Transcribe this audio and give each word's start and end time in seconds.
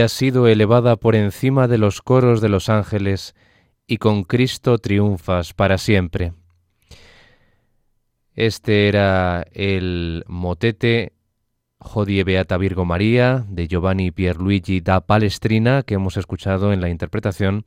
Ha 0.00 0.08
sido 0.08 0.46
elevada 0.46 0.96
por 0.96 1.14
encima 1.14 1.68
de 1.68 1.78
los 1.78 2.02
coros 2.02 2.40
de 2.40 2.48
los 2.48 2.68
ángeles, 2.68 3.34
y 3.86 3.98
con 3.98 4.24
Cristo 4.24 4.78
triunfas 4.78 5.52
para 5.52 5.78
siempre. 5.78 6.32
Este 8.34 8.88
era 8.88 9.46
el 9.52 10.24
motete 10.26 11.12
Hodie 11.78 12.24
Beata 12.24 12.56
Virgo 12.56 12.84
María 12.84 13.44
de 13.48 13.68
Giovanni 13.68 14.10
Pierluigi 14.10 14.80
da 14.80 15.00
Palestrina 15.00 15.82
que 15.82 15.94
hemos 15.94 16.16
escuchado 16.16 16.72
en 16.72 16.80
la 16.80 16.88
interpretación 16.88 17.64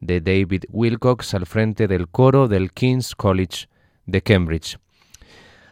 de 0.00 0.20
David 0.20 0.64
Wilcox 0.70 1.34
al 1.34 1.46
frente 1.46 1.88
del 1.88 2.08
coro 2.08 2.48
del 2.48 2.72
King's 2.72 3.14
College 3.14 3.68
de 4.06 4.22
Cambridge. 4.22 4.78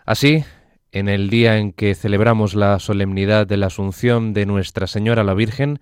Así, 0.05 0.45
en 0.95 1.09
el 1.09 1.29
día 1.29 1.59
en 1.59 1.73
que 1.73 1.97
celebramos 1.97 2.55
la 2.55 2.79
solemnidad 2.79 3.49
de 3.49 3.57
la 3.57 3.67
Asunción 3.67 4.33
de 4.33 4.47
Nuestra 4.47 4.87
Señora 4.87 5.25
la 5.25 5.35
Virgen, 5.35 5.81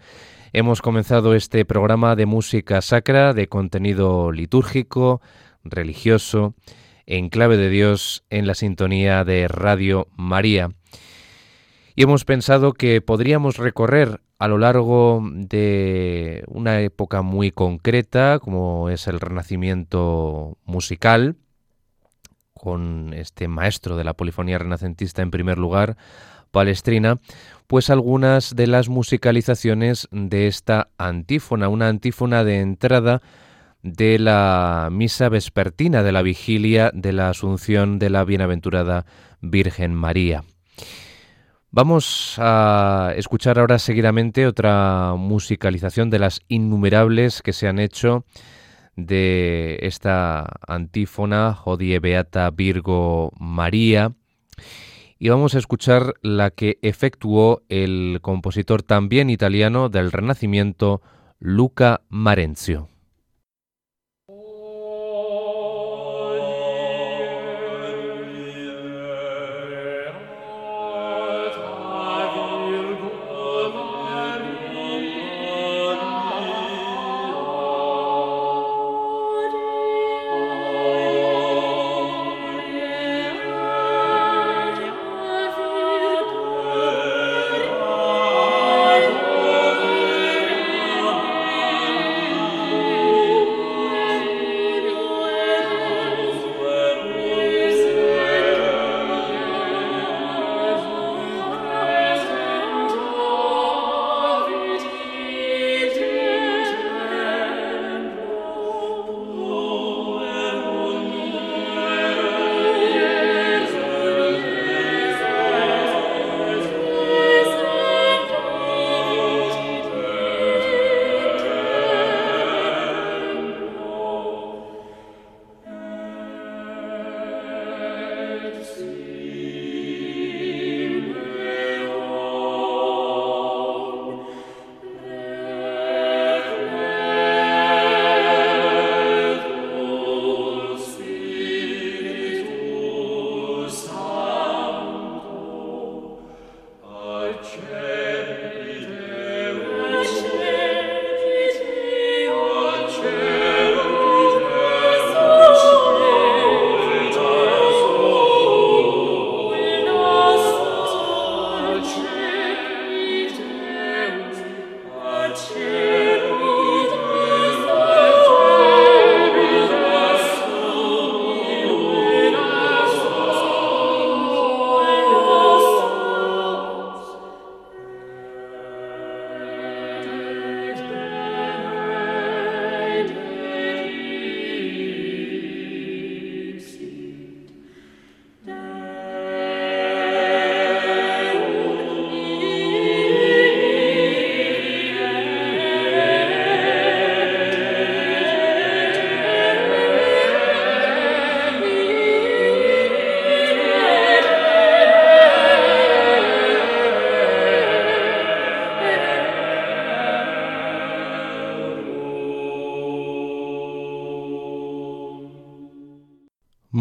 hemos 0.55 0.81
comenzado 0.81 1.35
este 1.35 1.67
programa 1.67 2.17
de 2.17 2.25
música 2.25 2.81
sacra, 2.81 3.35
de 3.35 3.47
contenido 3.47 4.33
litúrgico, 4.33 5.21
religioso, 5.65 6.55
en 7.05 7.29
clave 7.29 7.59
de 7.59 7.69
Dios, 7.69 8.25
en 8.31 8.47
la 8.47 8.55
sintonía 8.55 9.23
de 9.25 9.49
Radio 9.49 10.09
María. 10.17 10.71
Y 11.95 12.05
hemos 12.05 12.25
pensado 12.25 12.73
que 12.73 13.03
podríamos 13.03 13.59
recorrer 13.59 14.23
a 14.39 14.49
lo 14.49 14.57
largo 14.57 15.23
de 15.31 16.43
una 16.47 16.81
época 16.81 17.21
muy 17.21 17.51
concreta, 17.51 18.39
como 18.39 18.89
es 18.89 19.07
el 19.09 19.21
Renacimiento 19.21 20.57
musical, 20.65 21.37
con 22.63 23.13
este 23.13 23.49
maestro 23.49 23.97
de 23.97 24.05
la 24.05 24.15
polifonía 24.15 24.57
renacentista 24.57 25.21
en 25.21 25.33
primer 25.33 25.59
lugar, 25.59 25.97
Palestrina, 26.53 27.19
pues 27.67 27.91
algunas 27.91 28.55
de 28.55 28.69
las 28.69 28.89
musicalizaciones 28.89 30.07
de 30.13 30.47
esta 30.47 30.87
antífona, 30.97 31.69
una 31.69 31.89
antífona 31.89 32.45
de 32.45 32.61
entrada 32.61 33.21
de 33.83 34.21
la 34.21 34.91
misa 34.93 35.29
vespertina 35.29 36.05
de 36.05 36.13
la 36.13 36.23
vigilia 36.23 36.93
de 36.95 37.13
la 37.13 37.31
Asunción 37.31 37.99
de 37.99 38.11
la 38.11 38.23
Bienaventurada 38.23 39.07
Virgen 39.41 39.93
María. 39.93 40.45
Vamos 41.73 42.37
a 42.39 43.13
escuchar 43.17 43.59
ahora 43.59 43.81
seguidamente 43.81 44.47
otra 44.47 45.15
musicalización 45.19 46.11
de 46.11 46.21
las 46.21 46.43
innumerables 46.47 47.43
que 47.43 47.53
se 47.53 47.67
han 47.67 47.81
hecho 47.81 48.25
de 48.97 49.79
esta 49.83 50.47
antífona, 50.67 51.59
Hodie 51.65 51.99
Beata 51.99 52.51
Virgo 52.51 53.33
María, 53.39 54.13
y 55.19 55.29
vamos 55.29 55.55
a 55.55 55.59
escuchar 55.59 56.15
la 56.23 56.51
que 56.51 56.79
efectuó 56.83 57.63
el 57.69 58.19
compositor 58.23 58.83
también 58.83 59.31
italiano 59.31 59.89
del 59.89 60.11
Renacimiento, 60.11 61.01
Luca 61.39 62.03
Marenzio. 62.09 62.89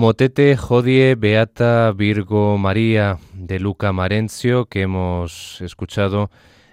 Motete 0.01 0.57
Jodie 0.57 1.13
Beata 1.13 1.91
Virgo 1.91 2.57
María 2.57 3.19
de 3.35 3.59
Luca 3.59 3.93
Marencio 3.93 4.65
que 4.65 4.81
hemos 4.81 5.61
escuchado 5.61 6.31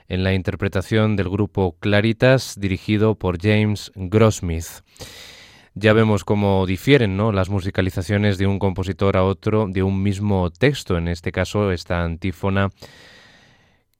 en 0.08 0.24
la 0.24 0.32
interpretación 0.32 1.14
del 1.14 1.28
grupo 1.28 1.76
Claritas 1.78 2.58
dirigido 2.58 3.16
por 3.16 3.38
James 3.38 3.92
Grossmith. 3.94 4.82
Ya 5.74 5.92
vemos 5.92 6.24
cómo 6.24 6.64
difieren 6.64 7.18
¿no? 7.18 7.30
las 7.30 7.50
musicalizaciones 7.50 8.38
de 8.38 8.46
un 8.46 8.58
compositor 8.58 9.18
a 9.18 9.24
otro 9.24 9.66
de 9.68 9.82
un 9.82 10.02
mismo 10.02 10.48
texto, 10.48 10.96
en 10.96 11.06
este 11.06 11.30
caso 11.30 11.70
esta 11.70 12.02
antífona 12.04 12.70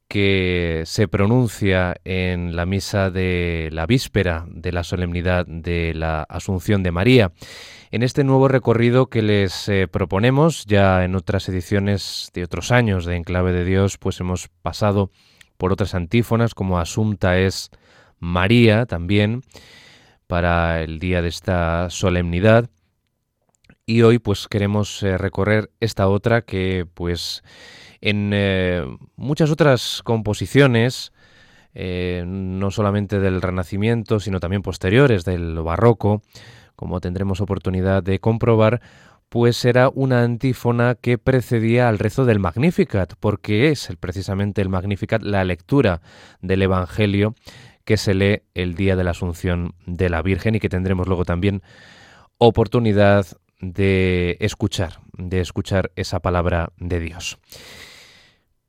que 0.09 0.83
se 0.85 1.07
pronuncia 1.07 1.95
en 2.03 2.55
la 2.55 2.65
misa 2.65 3.11
de 3.11 3.69
la 3.71 3.85
víspera 3.85 4.45
de 4.49 4.71
la 4.71 4.83
solemnidad 4.83 5.45
de 5.45 5.93
la 5.93 6.23
Asunción 6.23 6.81
de 6.81 6.91
María. 6.91 7.31
En 7.91 8.01
este 8.01 8.23
nuevo 8.23 8.47
recorrido 8.47 9.05
que 9.07 9.21
les 9.21 9.69
eh, 9.69 9.87
proponemos, 9.87 10.65
ya 10.65 11.05
en 11.05 11.15
otras 11.15 11.47
ediciones 11.47 12.31
de 12.33 12.43
otros 12.43 12.71
años 12.71 13.05
de 13.05 13.17
Enclave 13.17 13.53
de 13.53 13.63
Dios, 13.63 13.99
pues 13.99 14.19
hemos 14.19 14.49
pasado 14.63 15.11
por 15.57 15.71
otras 15.71 15.93
antífonas 15.93 16.55
como 16.55 16.79
Asunta 16.79 17.37
es 17.37 17.69
María 18.17 18.87
también 18.87 19.43
para 20.25 20.81
el 20.81 20.97
día 20.97 21.21
de 21.21 21.27
esta 21.27 21.91
solemnidad. 21.91 22.67
Y 23.85 24.01
hoy 24.01 24.17
pues 24.17 24.47
queremos 24.47 25.03
eh, 25.03 25.19
recorrer 25.19 25.69
esta 25.79 26.07
otra 26.07 26.41
que 26.41 26.87
pues 26.95 27.43
en 28.01 28.31
eh, 28.33 28.85
muchas 29.15 29.51
otras 29.51 30.01
composiciones, 30.03 31.11
eh, 31.73 32.23
no 32.25 32.71
solamente 32.71 33.19
del 33.19 33.41
Renacimiento, 33.41 34.19
sino 34.19 34.39
también 34.39 34.61
posteriores, 34.61 35.25
del 35.25 35.59
Barroco, 35.61 36.21
como 36.75 37.01
tendremos 37.01 37.41
oportunidad 37.41 38.03
de 38.03 38.19
comprobar, 38.19 38.81
pues 39.29 39.63
era 39.63 39.89
una 39.93 40.23
antífona 40.23 40.95
que 40.95 41.17
precedía 41.17 41.87
al 41.87 41.99
rezo 41.99 42.25
del 42.25 42.39
Magnificat, 42.39 43.13
porque 43.19 43.69
es 43.69 43.89
precisamente 43.99 44.61
el 44.61 44.69
Magnificat 44.69 45.21
la 45.21 45.43
lectura 45.43 46.01
del 46.41 46.63
Evangelio 46.63 47.35
que 47.85 47.97
se 47.97 48.13
lee 48.13 48.41
el 48.53 48.75
día 48.75 48.95
de 48.95 49.03
la 49.03 49.11
Asunción 49.11 49.73
de 49.85 50.09
la 50.09 50.21
Virgen 50.21 50.55
y 50.55 50.59
que 50.59 50.69
tendremos 50.69 51.07
luego 51.07 51.25
también 51.25 51.61
oportunidad 52.37 53.25
de 53.61 54.37
escuchar, 54.39 54.99
de 55.17 55.41
escuchar 55.41 55.91
esa 55.95 56.19
palabra 56.19 56.71
de 56.77 56.99
Dios. 56.99 57.39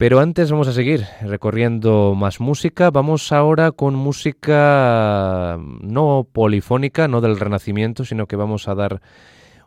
Pero 0.00 0.18
antes 0.18 0.50
vamos 0.50 0.66
a 0.66 0.72
seguir 0.72 1.04
recorriendo 1.20 2.14
más 2.16 2.40
música. 2.40 2.90
Vamos 2.90 3.32
ahora 3.32 3.70
con 3.70 3.94
música 3.94 5.58
no 5.60 6.26
polifónica, 6.32 7.06
no 7.06 7.20
del 7.20 7.38
Renacimiento, 7.38 8.06
sino 8.06 8.26
que 8.26 8.36
vamos 8.36 8.66
a 8.66 8.74
dar 8.74 9.02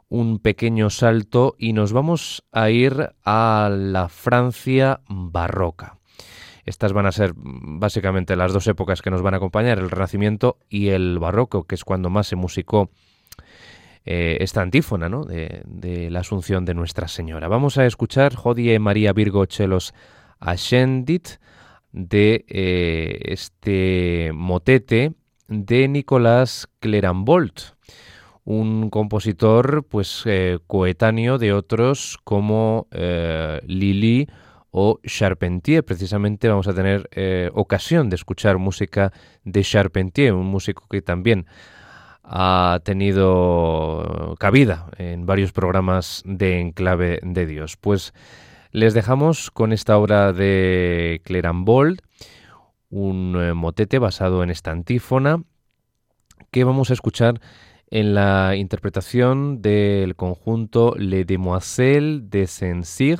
un 0.10 0.40
pequeño 0.40 0.90
salto 0.90 1.54
y 1.60 1.74
nos 1.74 1.94
vamos 1.94 2.44
a 2.52 2.72
ir 2.72 3.12
a 3.24 3.70
la 3.72 4.10
Francia 4.10 5.02
barroca. 5.08 6.00
Estas 6.66 6.94
van 6.94 7.06
a 7.06 7.12
ser 7.12 7.34
básicamente 7.36 8.36
las 8.36 8.54
dos 8.54 8.66
épocas 8.66 9.04
que 9.04 9.12
nos 9.12 9.22
van 9.22 9.36
a 9.36 9.38
acompañar, 9.38 9.78
el 9.78 9.92
Renacimiento 9.92 10.58
y 10.68 10.88
el 10.88 11.20
Barroco, 11.20 11.66
que 11.66 11.76
es 11.76 11.84
cuando 11.84 12.10
más 12.10 12.26
se 12.26 12.38
musicó 12.38 12.90
eh, 14.04 14.38
esta 14.42 14.62
antífona 14.62 15.10
¿no? 15.10 15.26
de, 15.26 16.10
la 16.10 16.22
Asunción 16.22 16.66
de 16.66 16.74
Nuestra 16.74 17.08
Señora. 17.08 17.48
Vamos 17.48 17.78
a 17.78 17.86
escuchar 17.86 18.34
Jodie 18.34 18.80
María 18.80 19.14
Virgo 19.14 19.46
Chelos 19.46 19.94
Ascendit 20.44 21.40
de 21.92 22.46
eh, 22.48 23.20
este 23.26 24.32
motete 24.34 25.14
de 25.48 25.88
Nicolás 25.88 26.68
Clerambolt, 26.80 27.62
un 28.44 28.90
compositor 28.90 29.86
pues 29.88 30.24
eh, 30.26 30.60
coetáneo 30.68 31.38
de 31.38 31.54
otros 31.54 32.18
como 32.24 32.88
Lili 33.66 34.28
o 34.74 35.00
Charpentier. 35.06 35.86
Precisamente 35.86 36.50
vamos 36.50 36.68
a 36.68 36.74
tener 36.74 37.08
eh, 37.12 37.50
ocasión 37.54 38.10
de 38.10 38.16
escuchar 38.16 38.58
música 38.58 39.14
de 39.46 39.64
Charpentier, 39.64 40.34
un 40.34 40.48
músico 40.48 40.88
que 40.90 41.02
también 41.02 41.46
ha 42.24 42.80
tenido 42.84 44.36
cabida 44.40 44.90
en 44.98 45.26
varios 45.28 45.52
programas 45.52 46.24
de 46.26 46.60
Enclave 46.60 47.20
de 47.22 47.46
Dios. 47.46 47.78
Pues 47.78 48.14
les 48.74 48.96
dejamos 48.96 49.52
con 49.52 49.72
esta 49.72 49.98
obra 49.98 50.34
de 50.34 51.22
Clerambold, 51.26 52.02
un 52.90 53.38
eh, 53.40 53.54
motete 53.54 54.00
basado 54.00 54.42
en 54.42 54.50
esta 54.50 54.72
antífona 54.72 55.44
que 56.50 56.64
vamos 56.64 56.90
a 56.90 56.94
escuchar 56.94 57.40
en 57.92 58.16
la 58.16 58.56
interpretación 58.56 59.62
del 59.62 60.16
conjunto 60.16 60.96
Le 60.98 61.24
Demoiselles 61.24 62.32
de 62.32 62.48
Saint-Cyr 62.48 63.20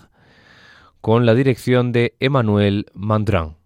con 1.02 1.28
la 1.28 1.36
dirección 1.36 1.92
de 1.92 2.16
Emmanuel 2.20 2.88
Mandran. 2.96 3.63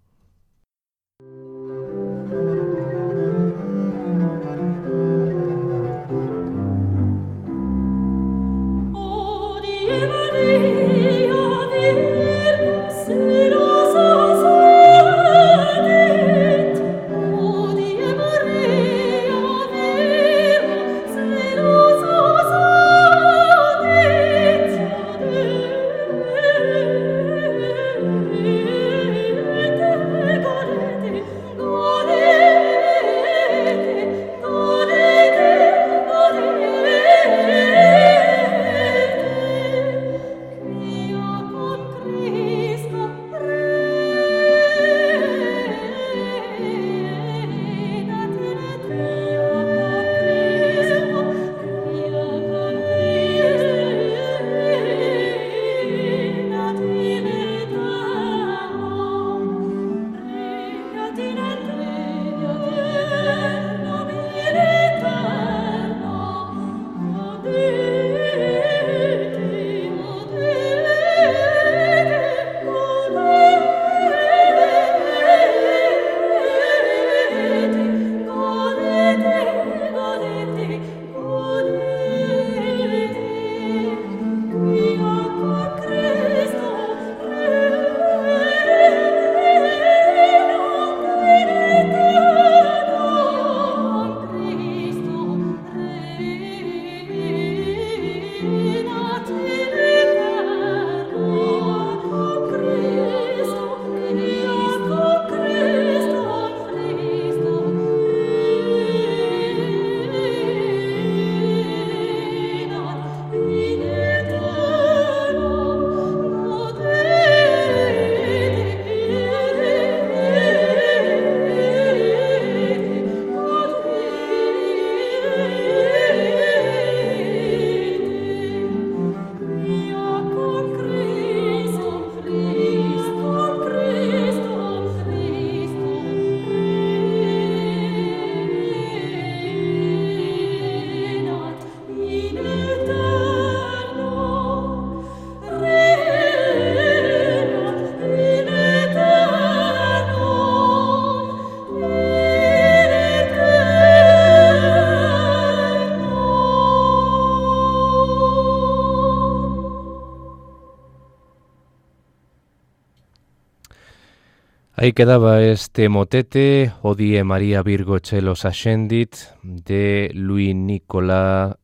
Ahí 164.80 164.94
quedaba 164.94 165.42
este 165.42 165.90
motete, 165.90 166.72
Odie 166.84 167.24
María 167.24 167.64
Virgo 167.64 167.98
Chelos 167.98 168.46
Ascendit, 168.46 169.16
de 169.42 170.12
Louis 170.14 170.54
Nicolas 170.54 171.56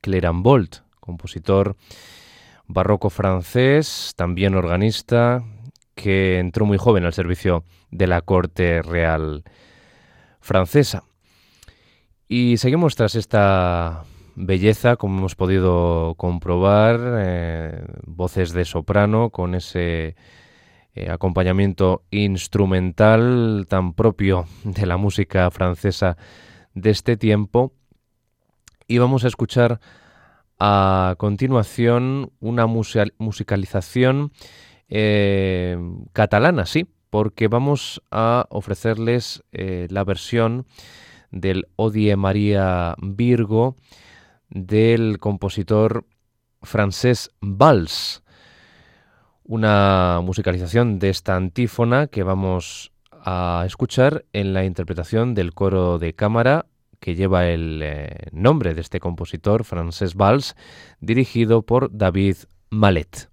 Clerambolt, 0.00 0.76
compositor 1.00 1.76
barroco 2.66 3.10
francés, 3.10 4.14
también 4.16 4.54
organista, 4.54 5.44
que 5.94 6.38
entró 6.38 6.64
muy 6.64 6.78
joven 6.78 7.04
al 7.04 7.12
servicio 7.12 7.64
de 7.90 8.06
la 8.06 8.22
corte 8.22 8.80
real 8.80 9.44
francesa. 10.40 11.02
Y 12.26 12.56
seguimos 12.56 12.96
tras 12.96 13.16
esta 13.16 14.04
belleza, 14.34 14.96
como 14.96 15.18
hemos 15.18 15.34
podido 15.34 16.14
comprobar, 16.16 17.00
eh, 17.18 17.84
voces 18.06 18.52
de 18.54 18.64
soprano 18.64 19.28
con 19.28 19.54
ese 19.54 20.16
eh, 21.00 21.10
acompañamiento 21.10 22.04
instrumental 22.10 23.64
tan 23.70 23.94
propio 23.94 24.44
de 24.64 24.84
la 24.84 24.98
música 24.98 25.50
francesa 25.50 26.18
de 26.74 26.90
este 26.90 27.16
tiempo. 27.16 27.72
Y 28.86 28.98
vamos 28.98 29.24
a 29.24 29.28
escuchar 29.28 29.80
a 30.58 31.14
continuación 31.16 32.32
una 32.38 32.66
musicalización 32.66 34.32
eh, 34.90 35.78
catalana, 36.12 36.66
sí, 36.66 36.86
porque 37.08 37.48
vamos 37.48 38.02
a 38.10 38.46
ofrecerles 38.50 39.42
eh, 39.52 39.86
la 39.88 40.04
versión 40.04 40.66
del 41.30 41.66
Odie 41.76 42.14
María 42.16 42.94
Virgo 43.00 43.74
del 44.50 45.18
compositor 45.18 46.04
francés 46.60 47.30
Valls. 47.40 48.22
Una 49.50 50.20
musicalización 50.22 51.00
de 51.00 51.08
esta 51.08 51.34
antífona 51.34 52.06
que 52.06 52.22
vamos 52.22 52.92
a 53.10 53.64
escuchar 53.66 54.24
en 54.32 54.54
la 54.54 54.64
interpretación 54.64 55.34
del 55.34 55.54
coro 55.54 55.98
de 55.98 56.12
cámara 56.12 56.66
que 57.00 57.16
lleva 57.16 57.48
el 57.48 57.80
eh, 57.82 58.28
nombre 58.30 58.74
de 58.74 58.80
este 58.80 59.00
compositor 59.00 59.64
francés 59.64 60.14
Valls, 60.14 60.54
dirigido 61.00 61.62
por 61.62 61.90
David 61.90 62.36
Malet. 62.70 63.28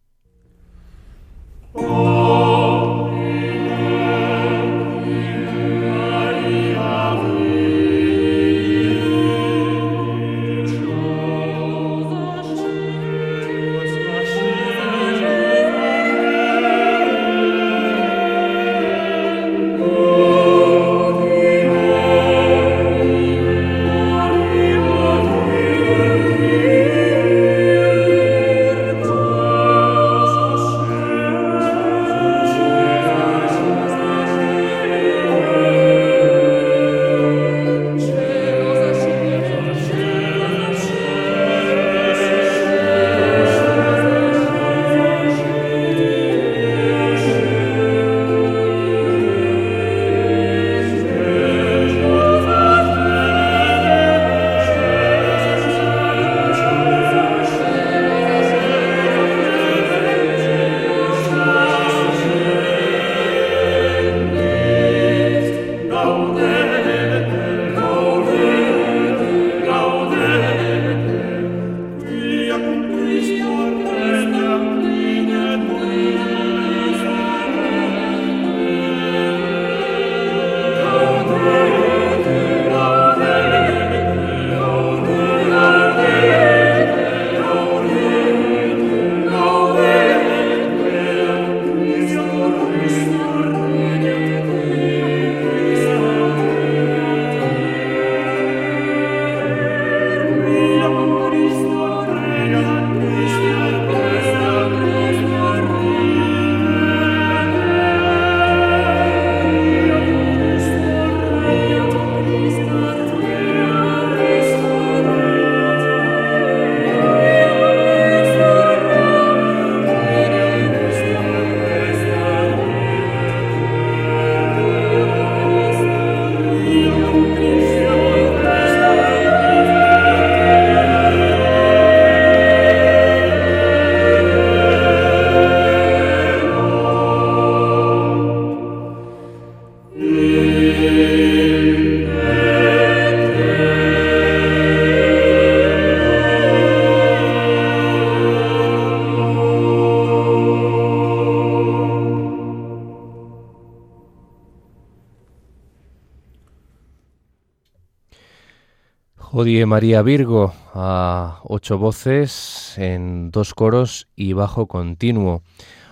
Odie 159.48 159.66
María 159.66 160.02
Virgo 160.02 160.54
a 160.74 161.40
ocho 161.46 161.78
voces 161.78 162.74
en 162.78 163.32
dos 163.32 163.54
coros 163.54 164.10
y 164.14 164.34
bajo 164.34 164.68
continuo. 164.68 165.42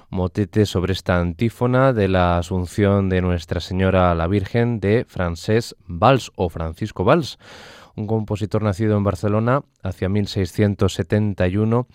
Motete 0.09 0.65
sobre 0.65 0.91
esta 0.91 1.21
antífona 1.21 1.93
de 1.93 2.09
la 2.09 2.37
Asunción 2.37 3.07
de 3.07 3.21
Nuestra 3.21 3.61
Señora 3.61 4.13
la 4.13 4.27
Virgen 4.27 4.81
de 4.81 5.05
Francés 5.07 5.73
Valls 5.87 6.33
o 6.35 6.49
Francisco 6.49 7.05
Valls, 7.05 7.39
un 7.95 8.07
compositor 8.07 8.61
nacido 8.61 8.97
en 8.97 9.05
Barcelona 9.05 9.61
hacia 9.81 10.09
1671 10.09 11.87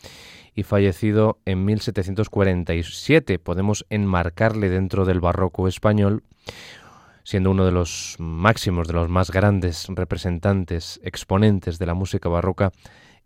y 0.54 0.62
fallecido 0.62 1.40
en 1.44 1.66
1747. 1.66 3.38
Podemos 3.38 3.84
enmarcarle 3.90 4.70
dentro 4.70 5.04
del 5.04 5.20
barroco 5.20 5.68
español 5.68 6.22
siendo 7.24 7.50
uno 7.50 7.64
de 7.64 7.72
los 7.72 8.16
máximos, 8.18 8.86
de 8.88 8.94
los 8.94 9.08
más 9.08 9.30
grandes 9.30 9.86
representantes, 9.88 11.00
exponentes 11.02 11.78
de 11.78 11.86
la 11.86 11.94
música 11.94 12.28
barroca 12.28 12.72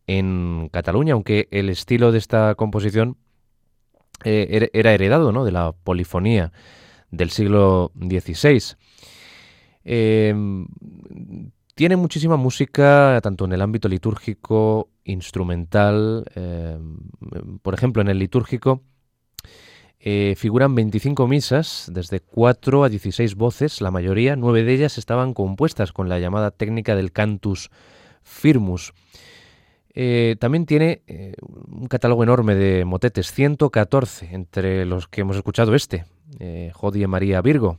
en 0.07 0.69
Cataluña, 0.73 1.15
aunque 1.15 1.49
el 1.51 1.69
estilo 1.71 2.13
de 2.13 2.19
esta 2.19 2.55
composición 2.55 3.17
eh, 4.25 4.69
era 4.73 4.93
heredado 4.93 5.33
¿no? 5.33 5.45
de 5.45 5.53
la 5.53 5.73
polifonía 5.73 6.53
del 7.11 7.31
siglo 7.31 7.93
XVI. 7.99 8.77
Em, 9.85 10.67
tiene 11.75 11.97
muchísima 11.97 12.37
música, 12.37 13.21
tanto 13.23 13.45
en 13.45 13.53
el 13.53 13.63
ámbito 13.63 13.89
litúrgico, 13.89 14.89
instrumental, 15.05 16.25
em, 16.35 16.99
por 17.63 17.75
ejemplo, 17.75 18.03
en 18.03 18.09
el 18.09 18.19
litúrgico 18.19 18.83
eh, 20.07 20.35
figuran 20.37 20.75
25 20.75 21.27
misas, 21.27 21.89
desde 21.91 22.21
4 22.21 22.85
a 22.85 22.91
16 22.91 23.37
voces, 23.37 23.81
la 23.81 23.91
mayoría, 23.91 24.37
nueve 24.37 24.63
de 24.63 24.75
ellas 24.75 24.99
estaban 24.99 25.33
compuestas 25.33 25.93
con 25.93 26.11
la 26.11 26.19
llamada 26.19 26.51
técnica 26.51 26.95
del 26.95 27.11
cantus 27.11 27.71
firmus. 28.23 28.93
Eh, 29.95 30.37
también 30.39 30.67
tiene 30.67 31.01
eh, 31.07 31.33
un 31.41 31.87
catálogo 31.87 32.23
enorme 32.23 32.55
de 32.55 32.85
motetes, 32.85 33.33
114, 33.33 34.35
entre 34.35 34.85
los 34.85 35.09
que 35.09 35.23
hemos 35.23 35.37
escuchado 35.37 35.75
este, 35.75 36.05
Jodie 36.75 37.07
María 37.07 37.41
Virgo. 37.41 37.79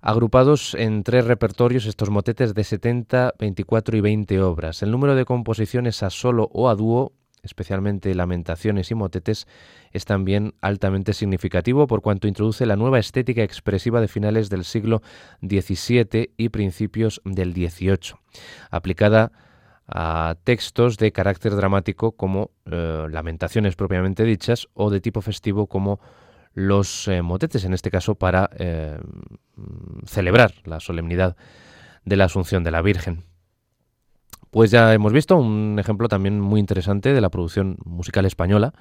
Agrupados 0.00 0.74
en 0.74 1.04
tres 1.04 1.24
repertorios 1.24 1.86
estos 1.86 2.10
motetes 2.10 2.52
de 2.52 2.64
70, 2.64 3.34
24 3.38 3.96
y 3.96 4.00
20 4.00 4.42
obras. 4.42 4.82
El 4.82 4.90
número 4.90 5.14
de 5.14 5.24
composiciones 5.24 6.02
a 6.02 6.10
solo 6.10 6.50
o 6.52 6.68
a 6.68 6.74
dúo 6.74 7.12
especialmente 7.46 8.14
lamentaciones 8.14 8.90
y 8.90 8.94
motetes, 8.94 9.46
es 9.92 10.04
también 10.04 10.54
altamente 10.60 11.14
significativo 11.14 11.86
por 11.86 12.02
cuanto 12.02 12.28
introduce 12.28 12.66
la 12.66 12.76
nueva 12.76 12.98
estética 12.98 13.42
expresiva 13.42 14.02
de 14.02 14.08
finales 14.08 14.50
del 14.50 14.64
siglo 14.64 15.00
XVII 15.40 16.34
y 16.36 16.50
principios 16.50 17.22
del 17.24 17.54
XVIII, 17.54 18.18
aplicada 18.70 19.32
a 19.88 20.34
textos 20.44 20.98
de 20.98 21.12
carácter 21.12 21.54
dramático 21.54 22.12
como 22.12 22.50
eh, 22.66 23.06
lamentaciones 23.10 23.76
propiamente 23.76 24.24
dichas 24.24 24.68
o 24.74 24.90
de 24.90 25.00
tipo 25.00 25.22
festivo 25.22 25.66
como 25.66 26.00
los 26.54 27.06
eh, 27.06 27.22
motetes, 27.22 27.64
en 27.64 27.74
este 27.74 27.90
caso 27.90 28.14
para 28.14 28.50
eh, 28.58 28.98
celebrar 30.06 30.52
la 30.64 30.80
solemnidad 30.80 31.36
de 32.04 32.16
la 32.16 32.24
Asunción 32.24 32.64
de 32.64 32.70
la 32.70 32.82
Virgen. 32.82 33.24
Pues 34.56 34.70
ya 34.70 34.94
hemos 34.94 35.12
visto 35.12 35.36
un 35.36 35.76
ejemplo 35.78 36.08
también 36.08 36.40
muy 36.40 36.60
interesante 36.60 37.12
de 37.12 37.20
la 37.20 37.28
producción 37.28 37.76
musical 37.84 38.24
española 38.24 38.72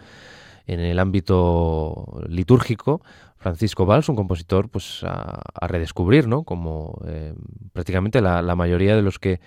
en 0.67 0.79
el 0.79 0.99
ámbito 0.99 2.21
litúrgico. 2.29 3.01
Francisco 3.35 3.85
Valls, 3.85 4.07
un 4.07 4.15
compositor 4.15 4.69
pues 4.69 5.03
a, 5.03 5.41
redescubrir, 5.67 6.29
¿no? 6.29 6.43
Como 6.43 7.01
eh, 7.05 7.33
prácticamente 7.73 8.21
la, 8.21 8.55
mayoría 8.55 8.95
de 8.95 9.01
los 9.01 9.19
que 9.19 9.41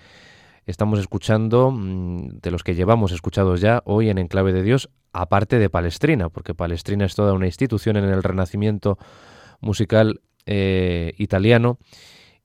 estamos 0.67 0.99
escuchando, 0.99 1.71
mm, 1.71 2.41
de 2.43 2.51
los 2.51 2.63
que 2.63 2.75
llevamos 2.75 3.11
escuchados 3.11 3.59
ya 3.59 3.81
hoy 3.85 4.11
en 4.11 4.19
Enclave 4.19 4.53
de 4.53 4.61
Dios, 4.61 4.91
aparte 5.13 5.57
de 5.57 5.71
Palestrina, 5.71 6.29
porque 6.29 6.53
Palestrina 6.53 7.05
es 7.05 7.15
toda 7.15 7.33
una 7.33 7.47
institución 7.47 7.97
en 7.97 8.03
el 8.03 8.21
renacimiento 8.21 8.99
musical 9.61 10.21
eh, 10.45 11.11
italiano 11.17 11.79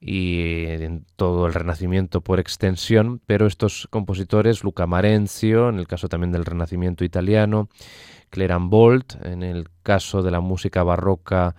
y 0.06 0.66
en 0.66 1.06
todo 1.16 1.46
el 1.46 1.54
Renacimiento 1.54 2.20
por 2.20 2.38
extensión, 2.38 3.22
pero 3.24 3.46
estos 3.46 3.88
compositores, 3.88 4.62
Luca 4.62 4.86
Marenzio, 4.86 5.70
en 5.70 5.78
el 5.78 5.88
caso 5.88 6.08
también 6.08 6.30
del 6.30 6.44
Renacimiento 6.44 7.04
italiano, 7.04 7.70
Bolt, 8.60 9.14
en 9.24 9.42
el 9.42 9.68
caso 9.82 10.22
de 10.22 10.30
la 10.30 10.40
música 10.40 10.82
barroca 10.82 11.54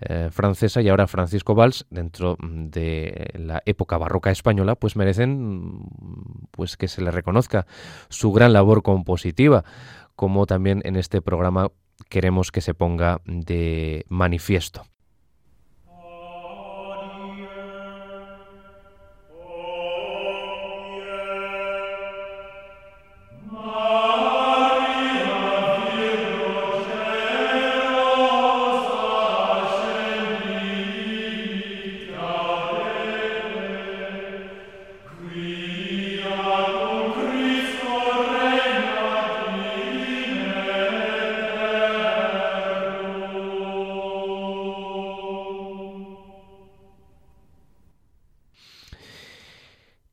eh, 0.00 0.30
francesa 0.30 0.80
y 0.80 0.88
ahora 0.88 1.06
Francisco 1.06 1.54
Valls 1.54 1.84
dentro 1.90 2.38
de 2.40 3.30
la 3.34 3.62
época 3.66 3.98
barroca 3.98 4.30
española 4.30 4.74
pues 4.74 4.96
merecen 4.96 5.84
pues 6.50 6.76
que 6.76 6.88
se 6.88 7.02
le 7.02 7.10
reconozca 7.10 7.66
su 8.08 8.32
gran 8.32 8.52
labor 8.52 8.82
compositiva 8.82 9.64
como 10.16 10.46
también 10.46 10.80
en 10.84 10.96
este 10.96 11.22
programa 11.22 11.70
queremos 12.08 12.50
que 12.50 12.60
se 12.60 12.74
ponga 12.74 13.20
de 13.24 14.04
manifiesto. 14.08 14.91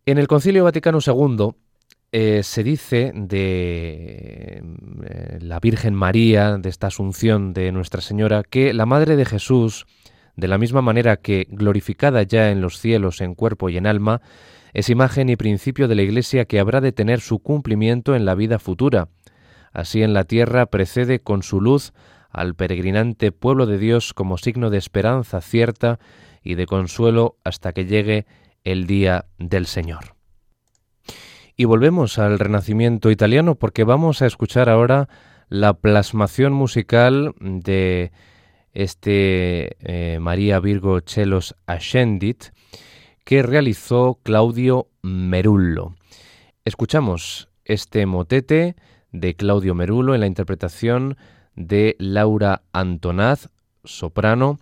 En 0.10 0.18
el 0.18 0.28
Concilio 0.28 0.64
Vaticano 0.64 0.98
II 1.06 1.52
eh, 2.12 2.42
se 2.42 2.64
dice 2.64 3.12
de 3.14 4.64
eh, 5.06 5.38
la 5.40 5.60
Virgen 5.60 5.94
María, 5.94 6.58
de 6.58 6.68
esta 6.68 6.88
asunción 6.88 7.54
de 7.54 7.72
Nuestra 7.72 8.02
Señora, 8.02 8.42
que 8.42 8.74
la 8.74 8.88
Madre 8.88 9.16
de 9.18 9.26
Jesús, 9.26 9.86
de 10.36 10.48
la 10.48 10.58
misma 10.58 10.82
manera 10.82 11.18
que 11.18 11.46
glorificada 11.52 12.24
ya 12.24 12.50
en 12.50 12.60
los 12.60 12.80
cielos 12.80 13.22
en 13.22 13.36
cuerpo 13.36 13.70
y 13.70 13.78
en 13.78 13.86
alma, 13.86 14.24
es 14.74 14.90
imagen 14.90 15.30
y 15.30 15.36
principio 15.36 15.88
de 15.88 15.94
la 15.94 16.02
Iglesia 16.02 16.46
que 16.46 16.60
habrá 16.60 16.82
de 16.82 16.92
tener 16.92 17.22
su 17.22 17.38
cumplimiento 17.38 18.16
en 18.16 18.26
la 18.26 18.34
vida 18.34 18.58
futura. 18.58 19.10
Así 19.74 20.02
en 20.02 20.16
la 20.16 20.24
tierra 20.24 20.66
precede 20.66 21.20
con 21.20 21.44
su 21.44 21.62
luz 21.62 21.94
al 22.32 22.56
peregrinante 22.56 23.32
pueblo 23.32 23.68
de 23.68 23.78
Dios 23.78 24.16
como 24.16 24.40
signo 24.40 24.72
de 24.72 24.80
esperanza 24.80 25.40
cierta 25.40 26.00
y 26.42 26.56
de 26.56 26.66
consuelo 26.66 27.38
hasta 27.44 27.74
que 27.74 27.86
llegue 27.86 28.26
el 28.64 28.88
día 28.88 29.26
del 29.38 29.66
Señor. 29.66 30.16
Y 31.56 31.66
volvemos 31.66 32.20
al 32.20 32.40
Renacimiento 32.40 33.12
italiano 33.12 33.56
porque 33.56 33.84
vamos 33.84 34.22
a 34.22 34.26
escuchar 34.26 34.70
ahora 34.70 35.10
la 35.50 35.74
plasmación 35.74 36.54
musical 36.54 37.34
de 37.40 38.12
este 38.72 39.76
eh, 39.80 40.20
María 40.20 40.60
Virgo 40.60 41.00
Celos 41.06 41.56
Ascendit 41.66 42.46
que 43.26 43.44
realizó 43.44 44.20
Claudio 44.24 44.88
Merullo. 45.02 45.96
Escuchamos 46.66 47.50
este 47.66 48.06
motete 48.06 48.76
de 49.12 49.36
Claudio 49.36 49.76
Merullo 49.76 50.14
en 50.14 50.22
la 50.22 50.28
interpretación 50.28 51.18
de 51.56 51.96
Laura 52.00 52.64
Antonaz, 52.72 53.50
soprano, 53.84 54.60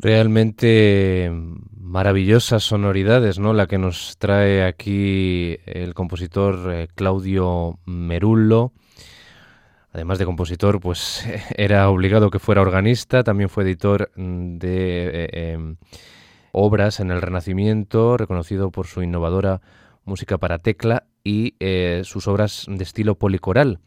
Realmente 0.01 1.29
maravillosas 1.75 2.63
sonoridades, 2.63 3.37
¿no? 3.37 3.51
La 3.51 3.67
que 3.67 3.77
nos 3.77 4.15
trae 4.17 4.63
aquí 4.63 5.57
el 5.65 5.93
compositor 5.93 6.73
eh, 6.73 6.87
Claudio 6.95 7.79
Merullo. 7.85 8.71
Además 9.91 10.17
de 10.17 10.25
compositor, 10.25 10.79
pues 10.79 11.25
era 11.57 11.89
obligado 11.89 12.29
que 12.29 12.39
fuera 12.39 12.61
organista, 12.61 13.23
también 13.23 13.49
fue 13.49 13.65
editor 13.65 14.09
de 14.15 15.09
eh, 15.13 15.51
em, 15.51 15.75
obras 16.53 17.01
en 17.01 17.11
el 17.11 17.21
Renacimiento, 17.21 18.15
reconocido 18.15 18.71
por 18.71 18.87
su 18.87 19.03
innovadora 19.03 19.59
música 20.05 20.37
para 20.37 20.59
tecla 20.59 21.07
y 21.25 21.55
eh, 21.59 22.03
sus 22.05 22.29
obras 22.29 22.67
de 22.69 22.83
estilo 22.83 23.15
policoral, 23.15 23.79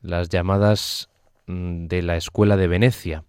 las 0.00 0.28
llamadas 0.28 1.08
mm, 1.48 1.86
de 1.86 2.02
la 2.02 2.16
Escuela 2.16 2.56
de 2.56 2.68
Venecia. 2.68 3.24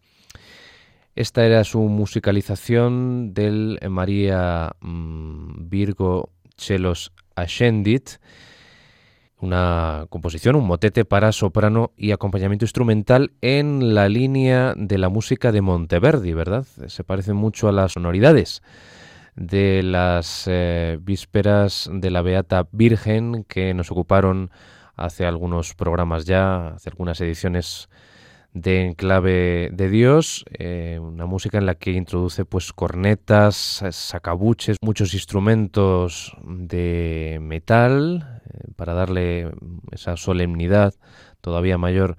Esta 1.18 1.48
era 1.48 1.64
su 1.64 1.80
musicalización 1.80 3.34
del 3.34 3.80
María 3.90 4.74
mm, 4.82 5.68
Virgo 5.68 6.30
Chelos 6.58 7.12
Ascendit, 7.36 8.20
una 9.40 10.06
composición, 10.10 10.56
un 10.56 10.68
motete 10.68 11.06
para 11.06 11.32
soprano 11.32 11.92
y 11.98 12.12
acompañamiento 12.12 12.66
instrumental 12.66 13.32
en 13.42 13.96
la 13.96 14.10
línea 14.10 14.76
de 14.78 15.00
la 15.00 15.10
música 15.10 15.52
de 15.52 15.62
Monteverdi, 15.62 16.34
¿verdad? 16.34 16.68
Se 16.86 17.04
parece 17.04 17.34
mucho 17.34 17.68
a 17.68 17.72
las 17.72 17.94
sonoridades 17.94 18.62
de 19.36 19.82
las 19.82 20.44
eh, 20.46 21.00
vísperas 21.02 21.90
de 21.92 22.12
la 22.12 22.22
Beata 22.22 22.68
Virgen 22.72 23.44
que 23.46 23.74
nos 23.74 23.90
ocuparon 23.90 24.52
hace 24.96 25.26
algunos 25.26 25.74
programas 25.74 26.26
ya, 26.26 26.76
hace 26.76 26.92
algunas 26.92 27.20
ediciones 27.22 27.90
de 28.62 28.86
Enclave 28.86 29.70
de 29.72 29.90
Dios, 29.90 30.46
eh, 30.52 31.00
una 31.02 31.26
música 31.26 31.58
en 31.58 31.66
la 31.66 31.76
que 31.76 31.92
introduce 31.92 32.46
pues 32.46 32.74
cornetas, 32.74 33.84
sacabuches, 33.92 34.78
muchos 34.82 35.14
instrumentos 35.14 36.36
de 36.44 37.40
metal 37.42 38.42
eh, 38.46 38.72
para 38.76 38.94
darle 38.94 39.52
esa 39.92 40.18
solemnidad 40.18 40.94
todavía 41.42 41.78
mayor 41.78 42.18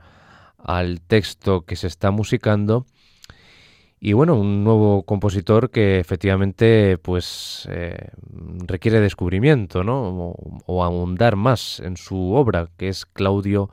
al 0.59 1.01
texto 1.01 1.62
que 1.62 1.77
se 1.77 1.87
está 1.87 2.11
musicando 2.11 2.87
y 4.01 4.12
bueno, 4.12 4.37
un 4.37 4.62
nuevo 4.62 5.03
compositor 5.03 5.70
que 5.70 5.98
efectivamente 5.98 6.98
pues 6.98 7.66
eh, 7.70 8.11
requiere 8.66 9.01
descubrimiento, 9.01 9.83
¿no? 9.83 10.35
O, 10.66 10.85
ahondar 10.85 11.35
más 11.35 11.81
en 11.81 11.96
su 11.96 12.33
obra, 12.33 12.68
que 12.77 12.88
es 12.88 13.07
Claudio 13.07 13.70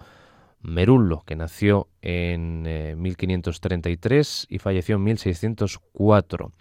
Merullo, 0.65 1.23
que 1.25 1.35
nació 1.35 1.87
en 2.01 2.63
1533 3.01 4.43
eh, 4.49 4.55
y 4.55 4.59
falleció 4.59 4.95
en 4.95 5.03
1604. 5.03 6.51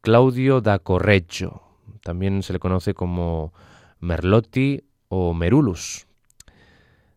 Claudio 0.00 0.60
da 0.60 0.78
Correggio, 0.78 1.62
también 2.02 2.42
se 2.42 2.52
le 2.52 2.58
conoce 2.58 2.94
como 2.94 3.52
Merlotti 4.00 4.84
o 5.08 5.34
Merulus 5.34 6.06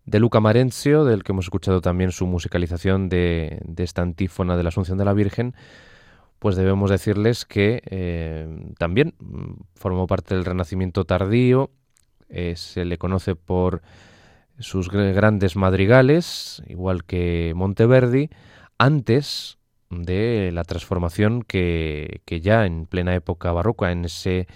de 0.05 0.19
Luca 0.19 0.39
Marenzio, 0.39 1.05
del 1.05 1.23
que 1.23 1.31
hemos 1.31 1.45
escuchado 1.45 1.81
también 1.81 2.12
su 2.12 2.27
musicalización 2.27 3.09
de, 3.09 3.62
esta 3.77 4.01
antífona 4.01 4.57
de 4.57 4.63
la 4.63 4.69
Asunción 4.69 4.97
de 4.97 5.05
la 5.05 5.13
Virgen, 5.13 5.55
pues 6.39 6.57
debemos 6.57 6.89
decirles 6.89 7.45
que 7.45 7.81
eh, 7.86 8.47
también 8.77 9.15
formó 9.75 10.07
parte 10.07 10.36
del 10.36 10.43
Renacimiento 10.43 11.05
tardío, 11.05 11.71
eh, 12.27 12.55
se 12.57 12.83
le 12.83 12.97
conoce 12.97 13.36
por 13.36 13.81
sus 14.63 14.89
grandes 14.89 15.56
madrigales, 15.56 16.63
igual 16.67 17.04
que 17.04 17.54
Monteverdi, 17.56 18.30
antes 18.78 19.60
de 19.89 20.52
la 20.52 20.63
transformación 20.63 21.43
que, 21.43 22.21
ya 22.41 22.65
en 22.65 22.88
plena 22.88 23.13
época 23.13 23.52
barroca, 23.52 23.91
en 23.91 24.06
ese 24.06 24.47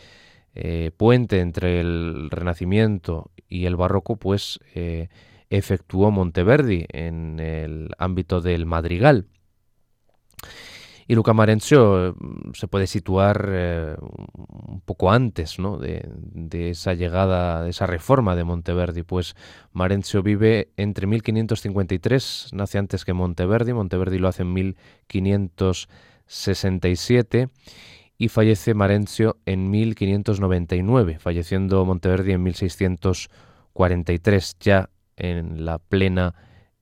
eh, 0.55 0.91
puente 0.97 1.39
entre 1.41 1.79
el 1.79 2.29
Renacimiento 2.31 3.29
y 3.47 3.65
el 3.65 3.75
Barroco, 3.75 4.15
pues 4.15 4.59
efectuó 5.49 6.11
Monteverdi 6.11 6.85
en 6.89 7.39
el 7.39 7.91
ámbito 7.97 8.41
del 8.41 8.65
madrigal. 8.65 9.27
Y 11.07 11.15
Luca 11.15 11.33
Marencio 11.33 12.15
mm, 12.19 12.51
se 12.53 12.67
puede 12.67 12.85
situar 12.87 13.47
eh, 13.49 13.95
un 14.01 14.81
poco 14.81 15.09
antes 15.11 15.57
¿no? 15.57 15.77
de, 15.77 16.03
esa 16.69 16.93
llegada, 16.93 17.63
de 17.63 17.69
esa 17.69 17.87
reforma 17.87 18.35
de 18.35 18.43
Monteverdi, 18.43 19.03
pues 19.03 19.37
Marencio 19.71 20.21
vive 20.21 20.73
entre 20.75 21.07
1553, 21.07 22.49
nace 22.51 22.77
antes 22.77 23.05
que 23.05 23.13
Monteverdi, 23.13 23.71
Monteverdi 23.71 24.19
lo 24.19 24.27
hace 24.27 24.41
en 24.41 24.51
1567 24.53 27.47
y 28.17 28.27
fallece 28.27 28.73
Marencio 28.73 29.37
en 29.45 29.69
1599, 29.69 31.19
falleciendo 31.19 31.85
Monteverdi 31.85 32.33
en 32.33 32.43
1643, 32.43 34.57
ya 34.59 34.89
en 35.15 35.63
la 35.65 35.77
plena 35.77 36.35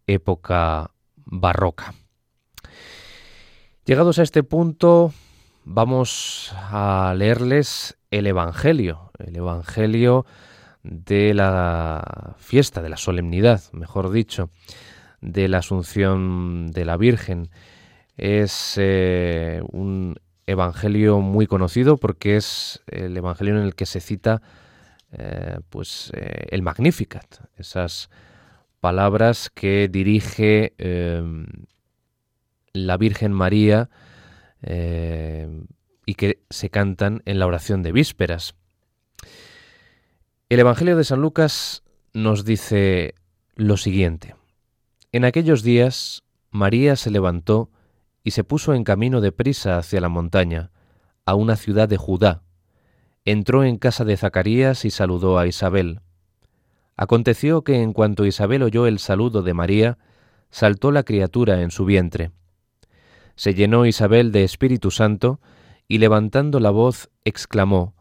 época 0.08 0.90
barroca. 1.16 1.94
Llegados 3.86 4.18
a 4.18 4.24
este 4.24 4.42
punto, 4.42 5.14
vamos 5.64 6.52
a 6.56 7.14
leerles 7.16 7.96
el 8.10 8.26
Evangelio, 8.26 9.12
el 9.20 9.36
Evangelio 9.36 10.26
de 10.82 11.36
la 11.36 12.34
fiesta, 12.40 12.82
de 12.82 12.90
la 12.90 12.98
solemnidad, 12.98 13.62
mejor 13.74 14.10
dicho, 14.10 14.50
de 15.22 15.48
la 15.48 15.60
Asunción 15.60 16.72
de 16.72 16.84
la 16.84 16.98
Virgen. 16.98 17.52
Es 18.18 18.74
eh, 18.78 19.62
un 19.72 20.16
Evangelio 20.48 21.20
muy 21.20 21.46
conocido 21.46 21.98
porque 21.98 22.38
es 22.38 22.82
el 22.88 23.16
Evangelio 23.16 23.56
en 23.56 23.62
el 23.62 23.76
que 23.76 23.86
se 23.86 24.00
cita 24.00 24.42
eh, 25.12 25.60
pues 25.70 26.12
eh, 26.16 26.48
el 26.50 26.64
Magnificat, 26.64 27.28
esas 27.56 28.10
palabras 28.80 29.52
que 29.54 29.88
dirige 29.90 30.74
la 32.76 32.98
Virgen 32.98 33.32
María 33.32 33.90
em, 34.62 35.68
y 36.06 36.16
que 36.16 36.44
se 36.50 36.70
cantan 36.70 37.22
en 37.26 37.40
la 37.40 37.48
oración 37.48 37.84
de 37.84 37.92
vísperas. 37.92 38.56
El 40.50 40.60
Evangelio 40.60 40.96
de 40.96 41.04
San 41.04 41.22
Lucas 41.22 41.84
nos 42.14 42.46
dice 42.46 43.16
lo 43.56 43.78
siguiente. 43.78 44.36
En 45.12 45.26
aquellos 45.26 45.64
días 45.64 46.24
María 46.52 46.96
se 46.96 47.10
levantó 47.10 47.72
y 48.24 48.32
se 48.32 48.44
puso 48.44 48.74
en 48.74 48.84
camino 48.84 49.22
de 49.22 49.32
prisa 49.32 49.78
hacia 49.78 50.02
la 50.02 50.10
montaña, 50.10 50.72
a 51.26 51.36
una 51.36 51.56
ciudad 51.56 51.90
de 51.90 51.98
Judá, 51.98 52.44
entró 53.26 53.64
en 53.64 53.78
casa 53.78 54.06
de 54.06 54.16
Zacarías 54.16 54.86
y 54.86 54.92
saludó 54.92 55.40
a 55.40 55.48
Isabel. 55.48 56.02
Aconteció 56.96 57.64
que 57.64 57.82
en 57.82 57.92
cuanto 57.92 58.26
Isabel 58.26 58.64
oyó 58.64 58.86
el 58.88 59.00
saludo 59.00 59.42
de 59.42 59.54
María, 59.54 59.98
saltó 60.50 60.92
la 60.92 61.04
criatura 61.04 61.62
en 61.62 61.72
su 61.72 61.86
vientre. 61.86 62.32
Se 63.36 63.54
llenó 63.54 63.86
Isabel 63.86 64.32
de 64.32 64.44
Espíritu 64.44 64.92
Santo 64.92 65.40
y 65.88 65.98
levantando 65.98 66.60
la 66.60 66.72
voz 66.72 67.10
exclamó, 67.24 67.96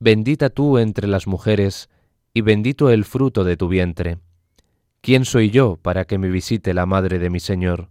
Bendita 0.00 0.50
tú 0.50 0.78
entre 0.78 1.06
las 1.06 1.26
mujeres, 1.26 1.88
y 2.34 2.40
bendito 2.40 2.90
el 2.90 3.04
fruto 3.04 3.44
de 3.44 3.56
tu 3.56 3.68
vientre. 3.68 4.18
¿Quién 5.00 5.24
soy 5.24 5.50
yo 5.50 5.76
para 5.76 6.04
que 6.04 6.18
me 6.18 6.28
visite 6.28 6.74
la 6.74 6.86
madre 6.86 7.18
de 7.18 7.30
mi 7.30 7.38
Señor? 7.38 7.90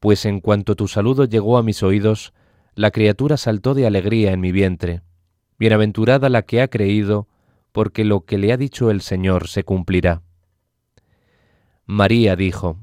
Pues 0.00 0.26
en 0.26 0.40
cuanto 0.40 0.76
tu 0.76 0.86
saludo 0.86 1.24
llegó 1.24 1.56
a 1.56 1.62
mis 1.62 1.82
oídos, 1.82 2.34
la 2.74 2.90
criatura 2.90 3.36
saltó 3.36 3.72
de 3.72 3.86
alegría 3.86 4.32
en 4.32 4.40
mi 4.40 4.52
vientre. 4.52 5.00
Bienaventurada 5.58 6.28
la 6.28 6.42
que 6.42 6.60
ha 6.60 6.68
creído, 6.68 7.28
porque 7.72 8.04
lo 8.04 8.24
que 8.24 8.36
le 8.36 8.52
ha 8.52 8.56
dicho 8.56 8.90
el 8.90 9.00
Señor 9.00 9.48
se 9.48 9.64
cumplirá. 9.64 10.22
María 11.86 12.36
dijo, 12.36 12.78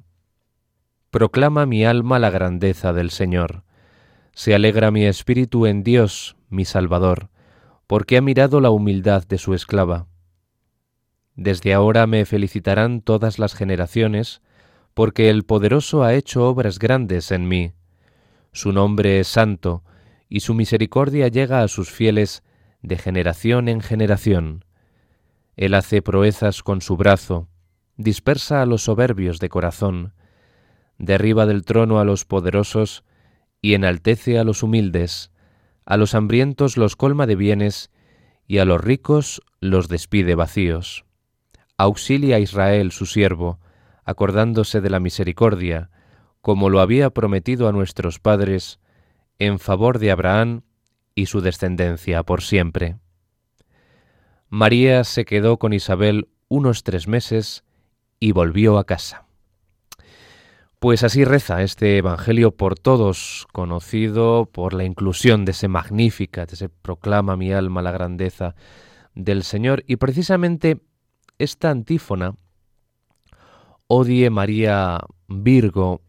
Proclama 1.12 1.66
mi 1.66 1.84
alma 1.84 2.20
la 2.20 2.30
grandeza 2.30 2.94
del 2.94 3.10
Señor. 3.10 3.64
Se 4.34 4.56
alegra 4.56 4.92
mi 4.92 5.06
espíritu 5.06 5.66
en 5.66 5.84
Dios, 5.84 6.38
mi 6.48 6.64
Salvador, 6.64 7.30
porque 7.86 8.16
ha 8.16 8.22
mirado 8.22 8.62
la 8.62 8.70
humildad 8.70 9.28
de 9.28 9.38
su 9.38 9.54
esclava. 9.54 10.08
Desde 11.36 11.74
ahora 11.74 12.08
me 12.08 12.24
felicitarán 12.24 13.02
todas 13.02 13.40
las 13.40 13.56
generaciones, 13.56 14.42
porque 14.94 15.30
el 15.30 15.44
poderoso 15.44 16.04
ha 16.04 16.14
hecho 16.14 16.48
obras 16.48 16.80
grandes 16.80 17.32
en 17.32 17.46
mí. 17.46 17.74
Su 18.54 18.72
nombre 18.72 19.20
es 19.20 19.28
santo, 19.28 19.84
y 20.30 20.40
su 20.40 20.54
misericordia 20.54 21.28
llega 21.28 21.62
a 21.62 21.68
sus 21.68 21.92
fieles 21.92 22.42
de 22.82 22.98
generación 22.98 23.68
en 23.68 23.82
generación. 23.82 24.64
Él 25.58 25.74
hace 25.74 26.02
proezas 26.02 26.64
con 26.64 26.80
su 26.80 26.96
brazo, 26.96 27.50
dispersa 27.98 28.62
a 28.62 28.66
los 28.66 28.84
soberbios 28.84 29.40
de 29.40 29.50
corazón, 29.50 30.14
derriba 31.02 31.48
del 31.48 31.66
trono 31.66 32.00
a 32.00 32.06
los 32.06 32.26
poderosos 32.26 33.04
y 33.60 33.74
enaltece 33.74 34.38
a 34.38 34.44
los 34.44 34.62
humildes, 34.62 35.32
a 35.84 35.98
los 35.98 36.14
hambrientos 36.14 36.78
los 36.78 36.96
colma 36.96 37.26
de 37.26 37.36
bienes 37.36 37.90
y 38.48 38.60
a 38.60 38.66
los 38.66 38.80
ricos 38.80 39.42
los 39.60 39.88
despide 39.88 40.36
vacíos. 40.36 41.06
Auxilia 41.78 42.36
a 42.36 42.40
Israel 42.40 42.92
su 42.92 43.08
siervo, 43.08 43.60
acordándose 44.06 44.80
de 44.80 44.92
la 44.92 45.00
misericordia, 45.00 45.90
como 46.42 46.70
lo 46.70 46.82
había 46.82 47.10
prometido 47.10 47.68
a 47.68 47.72
nuestros 47.72 48.20
padres, 48.20 48.80
en 49.40 49.58
favor 49.58 49.98
de 49.98 50.12
Abraham 50.12 50.62
y 51.16 51.26
su 51.26 51.42
descendencia 51.42 52.22
por 52.22 52.44
siempre. 52.44 52.98
María 54.50 55.04
se 55.04 55.26
quedó 55.26 55.58
con 55.58 55.74
Isabel 55.74 56.30
unos 56.48 56.84
tres 56.84 57.08
meses 57.08 57.64
y 58.20 58.34
volvió 58.34 58.78
a 58.78 58.86
casa. 58.86 59.26
Pues 60.82 61.04
así 61.04 61.26
reza 61.26 61.62
este 61.62 62.00
Evangelio 62.00 62.58
por 62.58 62.74
todos, 62.74 63.46
conocido 63.52 64.50
por 64.52 64.74
la 64.74 64.84
inclusión 64.84 65.46
de 65.46 65.52
ese 65.52 65.68
magnífica, 65.68 66.48
de 66.48 66.56
ese 66.56 66.70
proclama 66.70 67.38
mi 67.38 67.52
alma 67.52 67.84
la 67.84 67.92
grandeza 67.92 68.56
del 69.14 69.44
Señor. 69.44 69.84
Y 69.86 69.98
precisamente 69.98 70.82
esta 71.38 71.70
antífona, 71.70 72.34
Odie 73.86 74.32
María 74.32 75.02
Virgo 75.28 76.02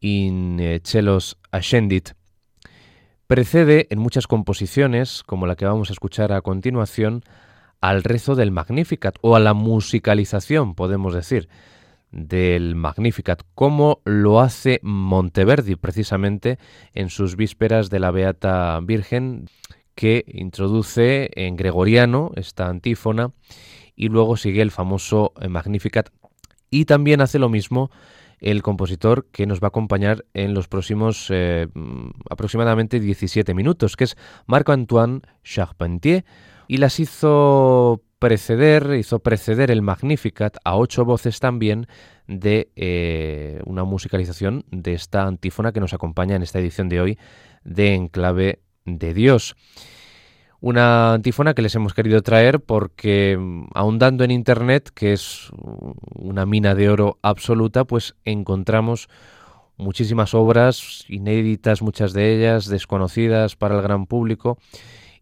in 0.00 0.80
celos 0.82 1.36
ascendit, 1.50 2.12
precede 3.26 3.86
en 3.90 3.98
muchas 3.98 4.26
composiciones, 4.26 5.22
como 5.22 5.46
la 5.46 5.56
que 5.56 5.66
vamos 5.66 5.90
a 5.90 5.92
escuchar 5.92 6.32
a 6.32 6.40
continuación, 6.40 7.22
al 7.82 8.02
rezo 8.02 8.34
del 8.34 8.50
Magnificat 8.50 9.16
o 9.20 9.36
a 9.36 9.40
la 9.40 9.52
musicalización, 9.52 10.74
podemos 10.74 11.12
decir, 11.12 11.50
del 12.12 12.76
Magnificat, 12.76 13.42
como 13.54 14.00
lo 14.04 14.40
hace 14.40 14.80
Monteverdi 14.82 15.76
precisamente 15.76 16.58
en 16.92 17.08
sus 17.10 17.36
vísperas 17.36 17.90
de 17.90 17.98
la 17.98 18.10
Beata 18.10 18.78
Virgen, 18.82 19.46
que 19.94 20.24
introduce 20.28 21.30
en 21.34 21.56
gregoriano 21.56 22.30
esta 22.36 22.68
antífona 22.68 23.32
y 23.96 24.08
luego 24.08 24.36
sigue 24.36 24.62
el 24.62 24.70
famoso 24.70 25.32
Magnificat. 25.48 26.10
Y 26.70 26.84
también 26.84 27.20
hace 27.20 27.38
lo 27.38 27.48
mismo 27.48 27.90
el 28.42 28.62
compositor 28.62 29.26
que 29.30 29.46
nos 29.46 29.60
va 29.60 29.66
a 29.66 29.68
acompañar 29.68 30.24
en 30.34 30.52
los 30.52 30.66
próximos 30.66 31.28
eh, 31.30 31.68
aproximadamente 32.28 32.98
17 32.98 33.54
minutos, 33.54 33.96
que 33.96 34.04
es 34.04 34.16
Marc-Antoine 34.46 35.20
Charpentier, 35.44 36.24
y 36.66 36.78
las 36.78 36.98
hizo 36.98 38.02
preceder, 38.22 38.94
hizo 38.96 39.18
preceder 39.18 39.72
el 39.72 39.82
Magnificat 39.82 40.56
a 40.62 40.76
ocho 40.76 41.04
voces 41.04 41.40
también 41.40 41.88
de 42.28 42.70
eh, 42.76 43.60
una 43.66 43.82
musicalización 43.82 44.64
de 44.70 44.94
esta 44.94 45.24
antífona 45.24 45.72
que 45.72 45.80
nos 45.80 45.92
acompaña 45.92 46.36
en 46.36 46.42
esta 46.44 46.60
edición 46.60 46.88
de 46.88 47.00
hoy 47.00 47.18
de 47.64 47.94
Enclave 47.94 48.60
de 48.84 49.12
Dios. 49.12 49.56
Una 50.60 51.14
antífona 51.14 51.54
que 51.54 51.62
les 51.62 51.74
hemos 51.74 51.94
querido 51.94 52.22
traer 52.22 52.60
porque 52.60 53.36
mm, 53.36 53.70
ahondando 53.74 54.22
en 54.22 54.30
Internet, 54.30 54.90
que 54.94 55.14
es 55.14 55.50
una 56.14 56.46
mina 56.46 56.76
de 56.76 56.90
oro 56.90 57.18
absoluta, 57.22 57.84
pues 57.84 58.14
encontramos 58.24 59.08
muchísimas 59.76 60.32
obras 60.32 61.04
inéditas, 61.08 61.82
muchas 61.82 62.12
de 62.12 62.36
ellas 62.36 62.66
desconocidas 62.66 63.56
para 63.56 63.74
el 63.74 63.82
gran 63.82 64.06
público 64.06 64.58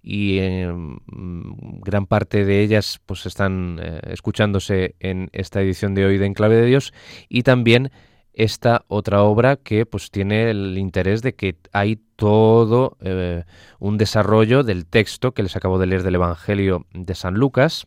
y 0.02 0.40
mm, 0.40 1.80
gran 1.82 2.06
parte 2.06 2.44
de 2.44 2.62
ellas 2.62 3.00
pues 3.06 3.26
están 3.26 3.78
eh, 3.82 4.00
escuchándose 4.04 4.94
en 5.00 5.28
esta 5.32 5.60
edición 5.60 5.94
de 5.94 6.06
hoy 6.06 6.18
de 6.18 6.26
Enclave 6.26 6.56
de 6.56 6.66
Dios 6.66 6.92
y 7.28 7.42
también 7.42 7.90
esta 8.32 8.84
otra 8.88 9.22
obra 9.22 9.56
que 9.56 9.86
pues 9.86 10.10
tiene 10.10 10.50
el 10.50 10.78
interés 10.78 11.20
de 11.22 11.34
que 11.34 11.56
hay 11.72 12.00
todo 12.16 12.96
eh, 13.00 13.44
un 13.78 13.98
desarrollo 13.98 14.62
del 14.62 14.86
texto 14.86 15.32
que 15.32 15.42
les 15.42 15.56
acabo 15.56 15.78
de 15.78 15.86
leer 15.86 16.02
del 16.02 16.14
Evangelio 16.14 16.86
de 16.92 17.14
San 17.14 17.34
Lucas, 17.34 17.86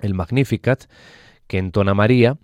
el 0.00 0.14
Magnificat, 0.14 0.84
que 1.46 1.58
entona 1.58 1.94
María, 1.94 2.38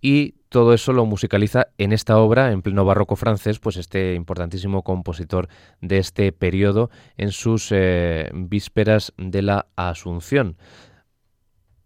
y 0.00 0.35
todo 0.48 0.72
eso 0.74 0.92
lo 0.92 1.04
musicaliza 1.06 1.68
en 1.78 1.92
esta 1.92 2.18
obra, 2.18 2.52
en 2.52 2.62
pleno 2.62 2.84
barroco 2.84 3.16
francés, 3.16 3.58
pues 3.58 3.76
este 3.76 4.14
importantísimo 4.14 4.82
compositor 4.82 5.48
de 5.80 5.98
este 5.98 6.32
periodo 6.32 6.90
en 7.16 7.32
sus 7.32 7.68
eh, 7.72 8.30
vísperas 8.32 9.12
de 9.16 9.42
la 9.42 9.66
Asunción, 9.76 10.56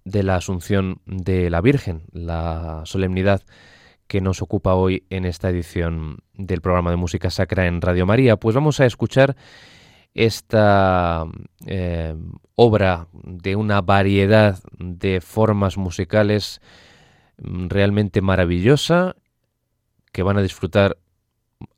de 0.05 0.23
la 0.23 0.37
Asunción 0.37 1.01
de 1.07 1.51
la 1.51 1.61
Virgen, 1.61 2.03
la 2.13 2.83
solemnidad 2.85 3.43
que 4.07 4.21
nos 4.21 4.43
ocupa 4.43 4.75
hoy 4.75 5.05
en 5.09 5.25
esta 5.25 5.51
edición 5.51 6.19
del 6.35 6.61
programa 6.61 6.91
de 6.91 6.97
música 6.97 7.31
sacra 7.31 7.67
en 7.67 7.81
Radio 7.81 8.07
María. 8.07 8.37
Pues 8.37 8.57
vamos 8.57 8.81
a 8.81 8.87
escuchar 8.87 9.37
esta 10.15 11.27
eh, 11.67 12.17
obra 12.57 13.07
de 13.13 13.55
una 13.55 13.81
variedad 13.81 14.59
de 14.79 15.21
formas 15.21 15.77
musicales 15.77 16.61
realmente 17.43 18.21
maravillosa 18.21 19.17
que 20.13 20.23
van 20.23 20.39
a 20.39 20.43
disfrutar 20.43 20.99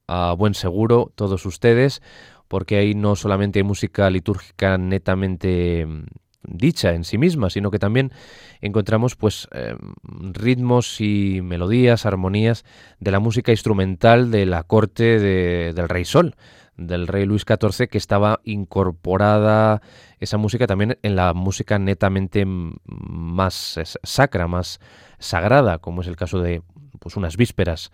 a 0.07 0.33
buen 0.33 0.55
seguro 0.55 1.13
todos 1.15 1.47
ustedes 1.47 2.03
porque 2.49 2.77
ahí 2.77 2.95
no 2.95 3.17
solamente 3.17 3.61
hay 3.61 3.63
música 3.63 4.11
litúrgica 4.11 4.77
netamente 4.77 5.87
mm, 5.87 6.05
dicha 6.43 6.93
en 6.93 7.05
sí 7.05 7.17
misma, 7.17 7.51
sino 7.51 7.71
que 7.71 7.79
también 7.79 8.13
encontramos 8.61 9.17
pues 9.17 9.49
eh, 9.53 9.75
ritmos 10.03 11.01
y 11.01 11.41
melodías, 11.43 12.05
armonías 12.05 12.65
de 13.01 13.11
la 13.11 13.21
música 13.21 13.53
instrumental 13.53 14.31
de 14.31 14.47
la 14.47 14.65
corte 14.65 15.19
del 15.19 15.89
Rey 15.89 16.05
Sol, 16.05 16.35
del 16.77 17.07
Rey 17.07 17.25
Luis 17.27 17.45
XIV, 17.47 17.89
que 17.89 17.99
estaba 17.99 18.41
incorporada 18.45 19.83
esa 20.21 20.39
música 20.39 20.67
también 20.67 20.99
en 21.03 21.17
la 21.17 21.35
música 21.35 21.79
netamente 21.79 22.45
más 22.47 23.79
sacra, 24.03 24.49
más 24.49 24.81
sagrada, 25.19 25.79
como 25.79 26.03
es 26.03 26.09
el 26.09 26.17
caso 26.17 26.41
de 26.41 26.63
pues 26.99 27.17
unas 27.17 27.37
vísperas 27.37 27.91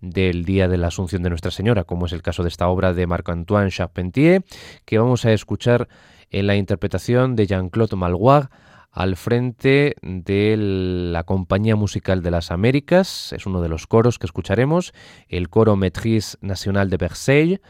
del 0.00 0.44
día 0.44 0.68
de 0.68 0.78
la 0.78 0.88
Asunción 0.88 1.22
de 1.22 1.30
Nuestra 1.30 1.50
Señora, 1.50 1.84
como 1.84 2.06
es 2.06 2.12
el 2.12 2.22
caso 2.22 2.42
de 2.42 2.48
esta 2.48 2.68
obra 2.68 2.92
de 2.92 3.06
Marc-Antoine 3.06 3.70
Charpentier, 3.70 4.44
que 4.84 4.98
vamos 4.98 5.24
a 5.24 5.32
escuchar 5.32 5.88
en 6.30 6.46
la 6.46 6.56
interpretación 6.56 7.36
de 7.36 7.46
Jean-Claude 7.46 7.96
Malguard 7.96 8.48
al 8.90 9.16
frente 9.16 9.94
de 10.02 10.56
la 10.58 11.22
Compañía 11.24 11.76
Musical 11.76 12.22
de 12.22 12.30
las 12.30 12.50
Américas, 12.50 13.32
es 13.32 13.46
uno 13.46 13.62
de 13.62 13.68
los 13.68 13.86
coros 13.86 14.18
que 14.18 14.26
escucharemos, 14.26 14.92
el 15.28 15.48
coro 15.48 15.76
Maîtrise 15.76 16.36
National 16.42 16.90
de 16.90 16.96
Versailles 16.98 17.60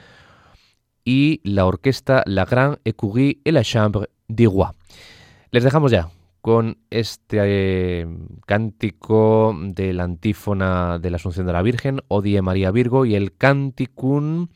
y 1.04 1.40
la 1.44 1.66
orquesta 1.66 2.22
La 2.26 2.44
Grande 2.44 2.78
Écurie 2.84 3.40
et 3.44 3.52
la 3.52 3.62
Chambre 3.62 4.08
du 4.28 4.46
Roi. 4.46 4.72
Les 5.50 5.62
dejamos 5.62 5.90
ya 5.90 6.08
con 6.40 6.78
este 6.90 7.38
eh, 7.40 8.06
cántico 8.46 9.56
de 9.62 9.92
la 9.92 10.04
antífona 10.04 10.98
de 10.98 11.10
la 11.10 11.16
Asunción 11.16 11.46
de 11.46 11.52
la 11.52 11.62
Virgen, 11.62 12.00
Odie 12.08 12.42
María 12.42 12.72
Virgo, 12.72 13.04
y 13.06 13.14
el 13.14 13.36
canticum 13.36 14.48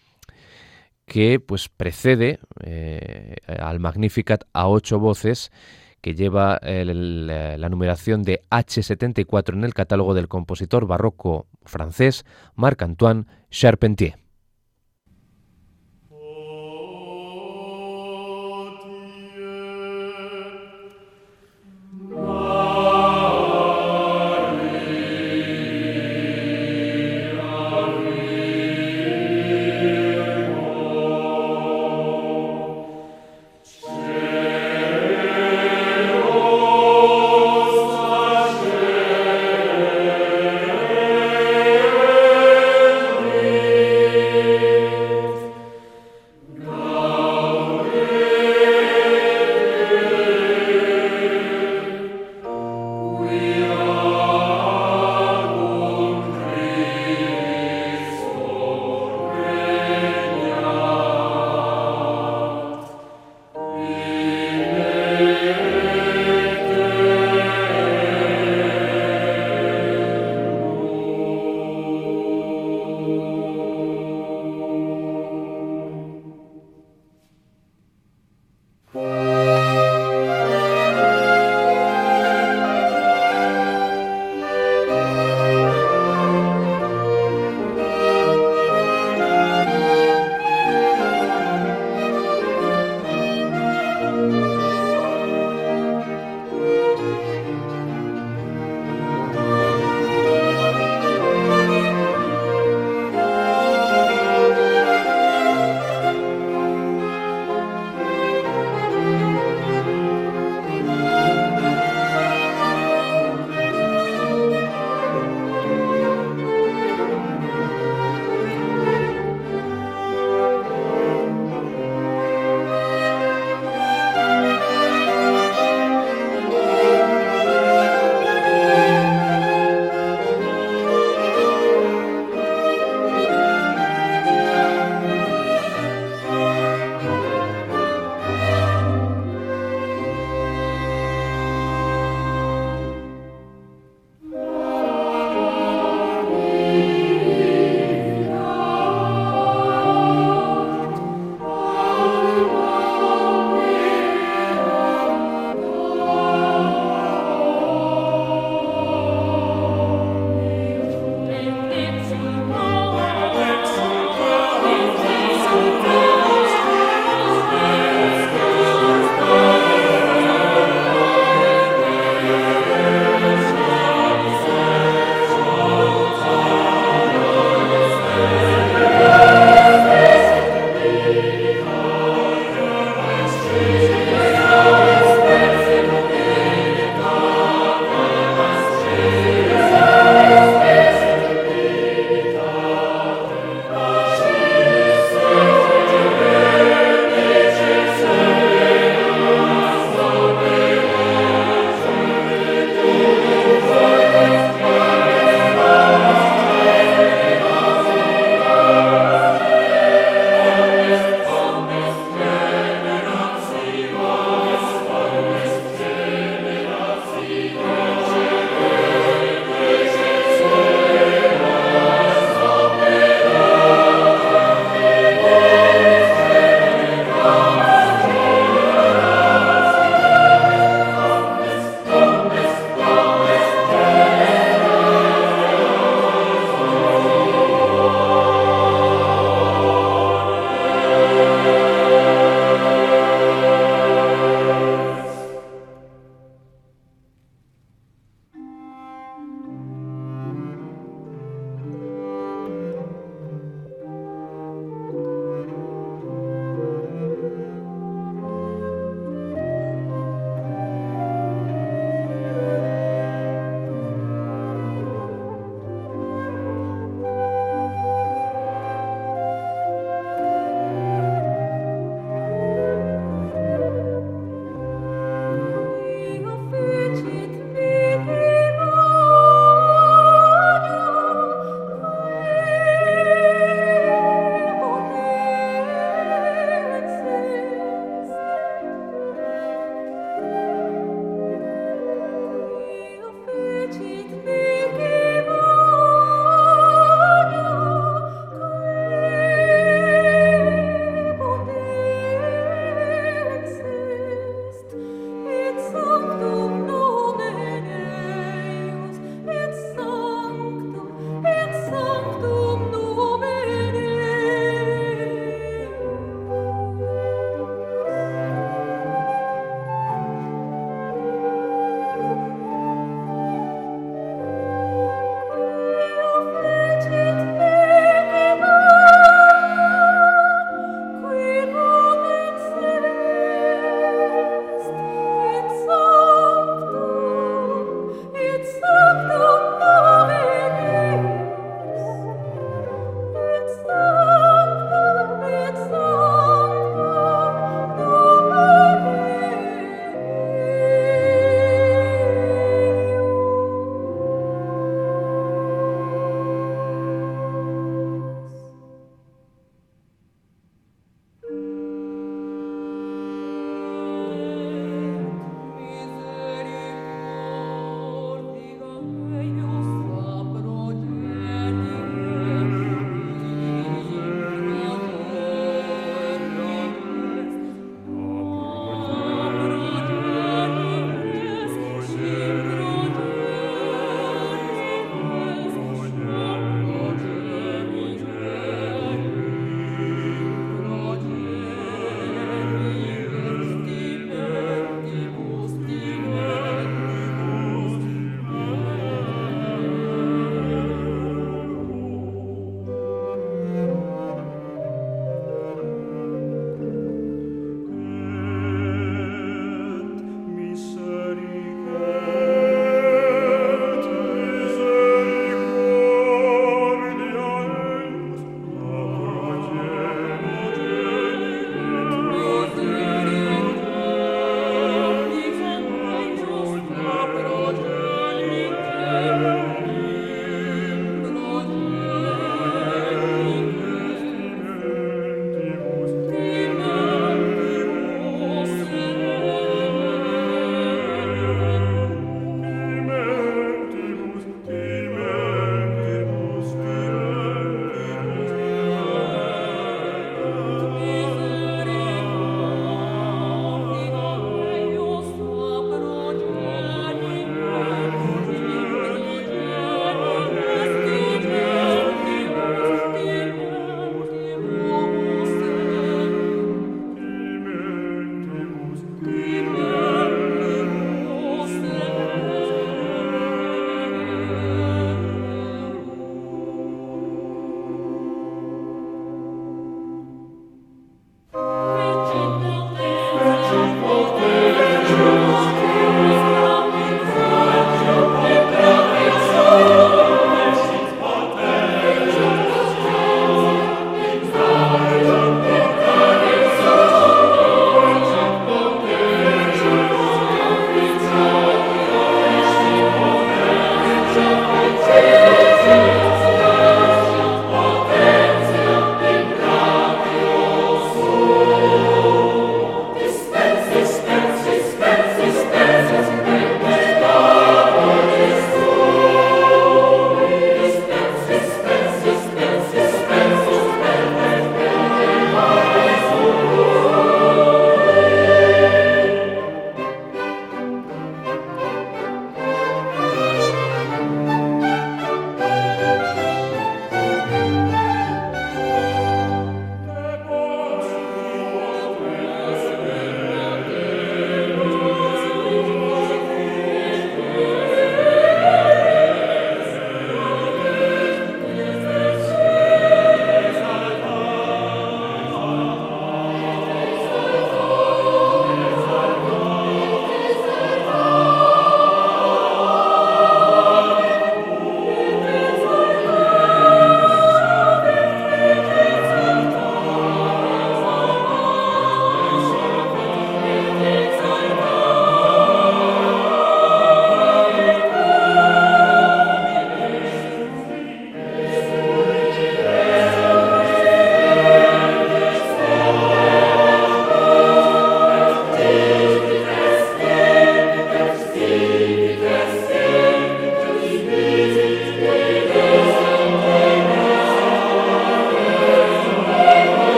que 1.06 1.38
pues 1.38 1.68
precede 1.68 2.40
eh, 2.64 3.36
al 3.46 3.78
Magnificat 3.78 4.44
a 4.52 4.66
ocho 4.68 4.98
voces 4.98 5.52
que 6.00 6.14
lleva 6.14 6.60
la 6.62 7.68
numeración 7.68 8.22
de 8.22 8.42
H74 8.50 9.54
en 9.54 9.64
el 9.64 9.74
catálogo 9.74 10.14
del 10.14 10.28
compositor 10.28 10.86
barroco 10.86 11.46
francés 11.64 12.24
Marc-Antoine 12.54 13.26
Charpentier. 13.50 14.25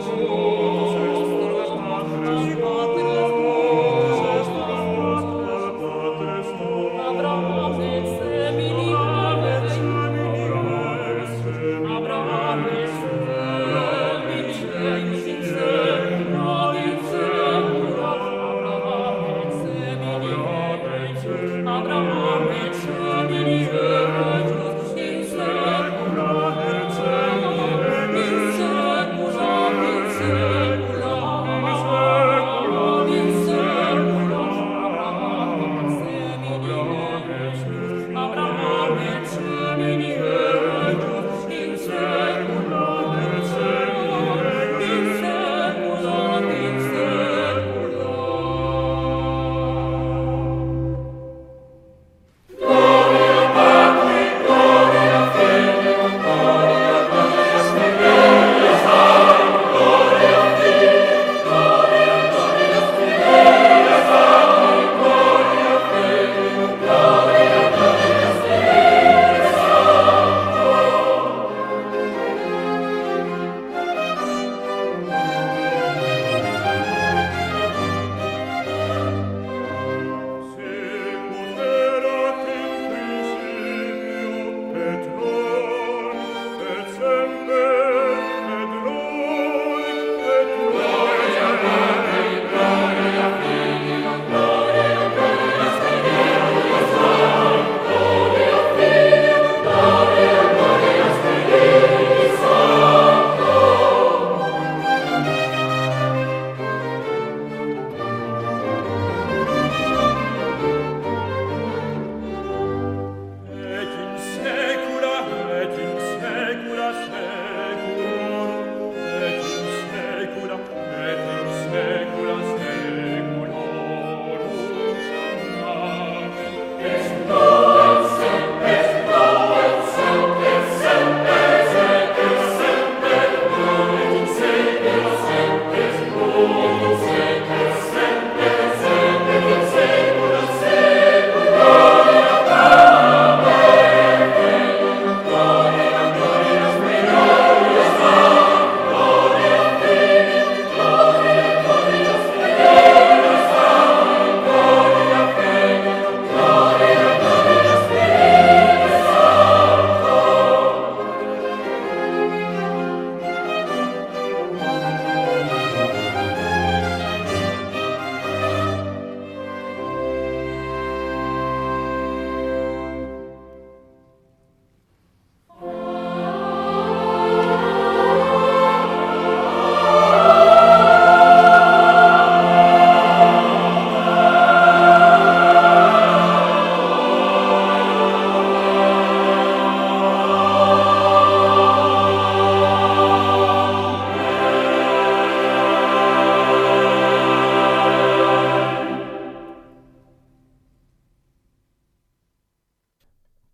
주 0.00 0.39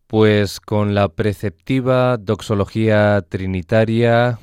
Pues 0.07 0.61
con 0.61 0.95
la 0.95 1.09
preceptiva 1.09 2.17
doxología 2.17 3.25
trinitaria 3.29 4.39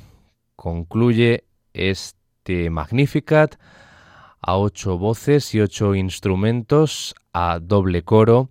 concluye 0.56 1.44
este 1.72 2.68
Magnificat 2.68 3.54
a 4.42 4.58
ocho 4.58 4.98
voces 4.98 5.54
y 5.54 5.62
ocho 5.62 5.94
instrumentos 5.94 7.14
a 7.32 7.60
doble 7.62 8.02
coro 8.02 8.50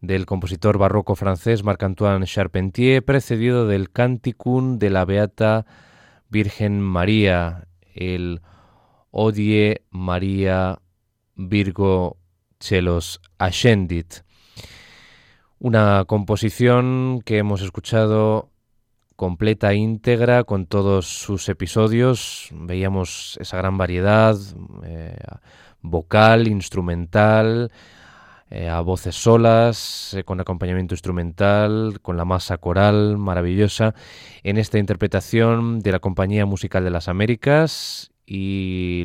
del 0.00 0.24
compositor 0.24 0.78
barroco 0.78 1.16
francés 1.16 1.64
Marc-Antoine 1.64 2.26
Charpentier, 2.26 3.04
precedido 3.04 3.66
del 3.66 3.90
Canticum 3.90 4.78
de 4.78 4.90
la 4.90 5.04
Beata 5.04 5.66
Virgen 6.28 6.80
María, 6.80 7.66
el 7.92 8.40
Odie 9.10 9.82
María 9.90 10.78
Virgo 11.34 12.18
Chelos 12.60 13.20
Ascendit. 13.38 14.22
Una 15.64 16.06
composición 16.06 17.22
que 17.24 17.38
hemos 17.38 17.62
escuchado 17.62 18.50
completa, 19.14 19.74
íntegra, 19.74 20.42
con 20.42 20.66
todos 20.66 21.06
sus 21.06 21.48
episodios. 21.48 22.48
Veíamos 22.50 23.38
esa 23.40 23.58
gran 23.58 23.78
variedad 23.78 24.36
eh, 24.82 25.16
vocal, 25.80 26.48
instrumental, 26.48 27.70
eh, 28.50 28.68
a 28.68 28.80
voces 28.80 29.14
solas, 29.14 30.14
eh, 30.14 30.24
con 30.24 30.40
acompañamiento 30.40 30.94
instrumental, 30.94 32.00
con 32.02 32.16
la 32.16 32.24
masa 32.24 32.58
coral 32.58 33.16
maravillosa, 33.16 33.94
en 34.42 34.58
esta 34.58 34.80
interpretación 34.80 35.78
de 35.78 35.92
la 35.92 36.00
Compañía 36.00 36.44
Musical 36.44 36.82
de 36.82 36.90
las 36.90 37.06
Américas 37.06 38.10
y 38.26 39.04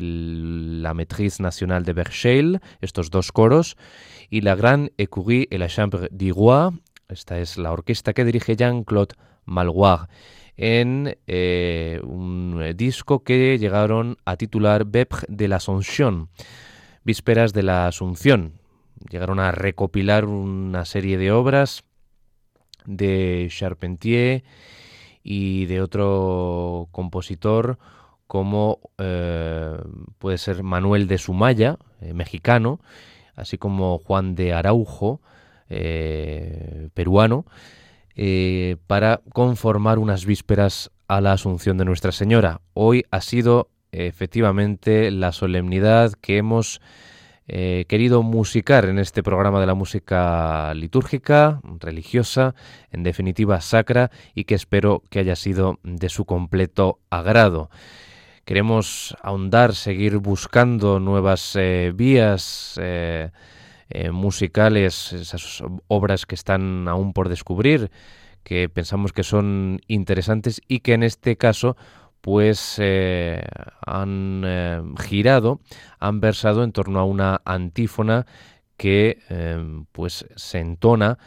la 0.82 0.92
Maîtrise 0.92 1.40
Nacional 1.40 1.84
de 1.84 1.92
Vercheil, 1.92 2.60
estos 2.80 3.10
dos 3.10 3.30
coros, 3.30 3.76
y 4.30 4.40
la 4.42 4.54
Gran 4.54 4.90
Écurie 4.98 5.48
et 5.50 5.58
la 5.58 5.68
Chambre 5.68 6.08
du 6.10 6.32
Roi, 6.32 6.72
esta 7.08 7.38
es 7.38 7.56
la 7.56 7.72
orquesta 7.72 8.12
que 8.12 8.24
dirige 8.24 8.56
Jean-Claude 8.56 9.14
Malguard, 9.44 10.08
en 10.56 11.16
eh, 11.26 12.00
un 12.02 12.72
disco 12.76 13.22
que 13.22 13.58
llegaron 13.58 14.18
a 14.24 14.36
titular 14.36 14.84
Vepre 14.84 15.26
de 15.28 15.48
l'Ascension, 15.48 16.28
Vísperas 17.04 17.52
de 17.52 17.62
la 17.62 17.86
Asunción. 17.86 18.54
Llegaron 19.08 19.38
a 19.38 19.52
recopilar 19.52 20.24
una 20.24 20.84
serie 20.84 21.16
de 21.16 21.30
obras 21.30 21.84
de 22.84 23.46
Charpentier 23.50 24.42
y 25.22 25.66
de 25.66 25.80
otro 25.80 26.88
compositor 26.90 27.78
como 28.26 28.80
eh, 28.98 29.78
puede 30.18 30.38
ser 30.38 30.62
Manuel 30.62 31.06
de 31.06 31.18
Sumaya, 31.18 31.78
eh, 32.00 32.12
mexicano, 32.12 32.80
así 33.38 33.58
como 33.58 33.98
Juan 33.98 34.34
de 34.34 34.52
Araujo, 34.52 35.20
peruano, 36.94 37.44
eh, 38.20 38.78
para 38.88 39.20
conformar 39.32 40.00
unas 40.00 40.26
vísperas 40.26 40.90
a 41.06 41.20
la 41.20 41.30
Asunción 41.30 41.78
de 41.78 41.84
Nuestra 41.84 42.10
Señora. 42.10 42.60
Hoy 42.74 43.04
ha 43.12 43.20
sido 43.20 43.70
efectivamente 43.92 45.12
la 45.12 45.30
solemnidad 45.30 46.14
que 46.20 46.38
hemos 46.38 46.80
eh, 47.46 47.84
querido 47.86 48.24
musicar 48.24 48.86
en 48.86 48.98
este 48.98 49.22
programa 49.22 49.60
de 49.60 49.66
la 49.66 49.74
música 49.74 50.74
litúrgica, 50.74 51.60
religiosa, 51.78 52.56
en 52.90 53.04
definitiva 53.04 53.60
sacra, 53.60 54.10
y 54.34 54.44
que 54.44 54.56
espero 54.56 55.04
que 55.10 55.20
haya 55.20 55.36
sido 55.36 55.78
de 55.84 56.08
su 56.08 56.24
completo 56.24 56.98
agrado. 57.10 57.70
Queremos 58.48 59.14
ahondar, 59.20 59.74
seguir 59.74 60.16
buscando 60.16 61.00
nuevas 61.00 61.54
eh, 61.54 61.92
vías 61.94 62.80
eh, 62.80 63.30
musicales, 64.10 65.12
esas 65.12 65.62
obras 65.86 66.24
que 66.24 66.34
están 66.34 66.88
aún 66.88 67.12
por 67.12 67.28
descubrir, 67.28 67.90
que 68.44 68.70
pensamos 68.70 69.12
que 69.12 69.22
son 69.22 69.82
interesantes 69.86 70.62
y 70.66 70.80
que 70.80 70.94
en 70.94 71.02
este 71.02 71.36
caso 71.36 71.76
pues 72.22 72.76
eh, 72.78 73.42
han 73.84 74.42
eh, 74.46 74.82
girado, 74.98 75.60
han 75.98 76.20
versado 76.20 76.64
en 76.64 76.72
torno 76.72 77.00
a 77.00 77.04
una 77.04 77.42
antífona 77.44 78.24
que 78.78 79.18
pues 79.92 80.24
se 80.36 80.60
entona 80.60 81.18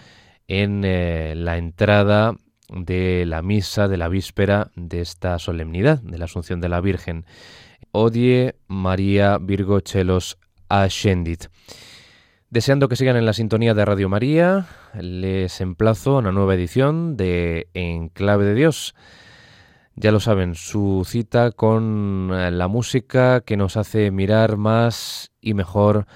en 0.47 0.81
la 1.45 1.57
entrada 1.57 2.35
de 2.71 3.25
la 3.25 3.41
misa 3.41 3.87
de 3.87 3.97
la 3.97 4.07
víspera 4.07 4.71
de 4.75 5.01
esta 5.01 5.37
solemnidad 5.39 5.99
de 6.01 6.17
la 6.17 6.25
Asunción 6.25 6.61
de 6.61 6.69
la 6.69 6.81
Virgen. 6.81 7.25
Odie 7.91 8.55
María 8.67 9.37
Virgo 9.37 9.81
Chelos 9.81 10.37
Ascendit. 10.69 11.47
Deseando 12.49 12.89
que 12.89 12.95
sigan 12.95 13.15
en 13.15 13.25
la 13.25 13.33
sintonía 13.33 13.73
de 13.73 13.85
Radio 13.85 14.09
María, 14.09 14.65
les 14.99 15.61
emplazo 15.61 16.15
a 16.15 16.19
una 16.19 16.31
nueva 16.31 16.55
edición 16.55 17.15
de 17.15 17.69
En 17.73 18.09
Clave 18.09 18.45
de 18.45 18.55
Dios. 18.55 18.93
Ya 19.95 20.11
lo 20.11 20.19
saben, 20.19 20.55
su 20.55 21.03
cita 21.05 21.51
con 21.51 22.31
eh, 22.33 22.51
la 22.51 22.67
música 22.67 23.41
que 23.41 23.57
nos 23.57 23.77
hace 23.77 24.11
mirar 24.11 24.57
más 24.57 25.31
y 25.41 25.53
mejor 25.53 26.07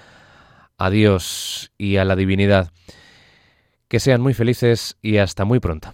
a 0.77 0.89
Dios 0.89 1.71
y 1.77 1.97
a 1.97 2.05
la 2.05 2.15
divinidad. 2.15 2.71
Que 3.87 3.99
sean 3.99 4.21
muy 4.21 4.33
felices 4.33 4.97
y 5.01 5.17
hasta 5.17 5.45
muy 5.45 5.59
pronto. 5.59 5.93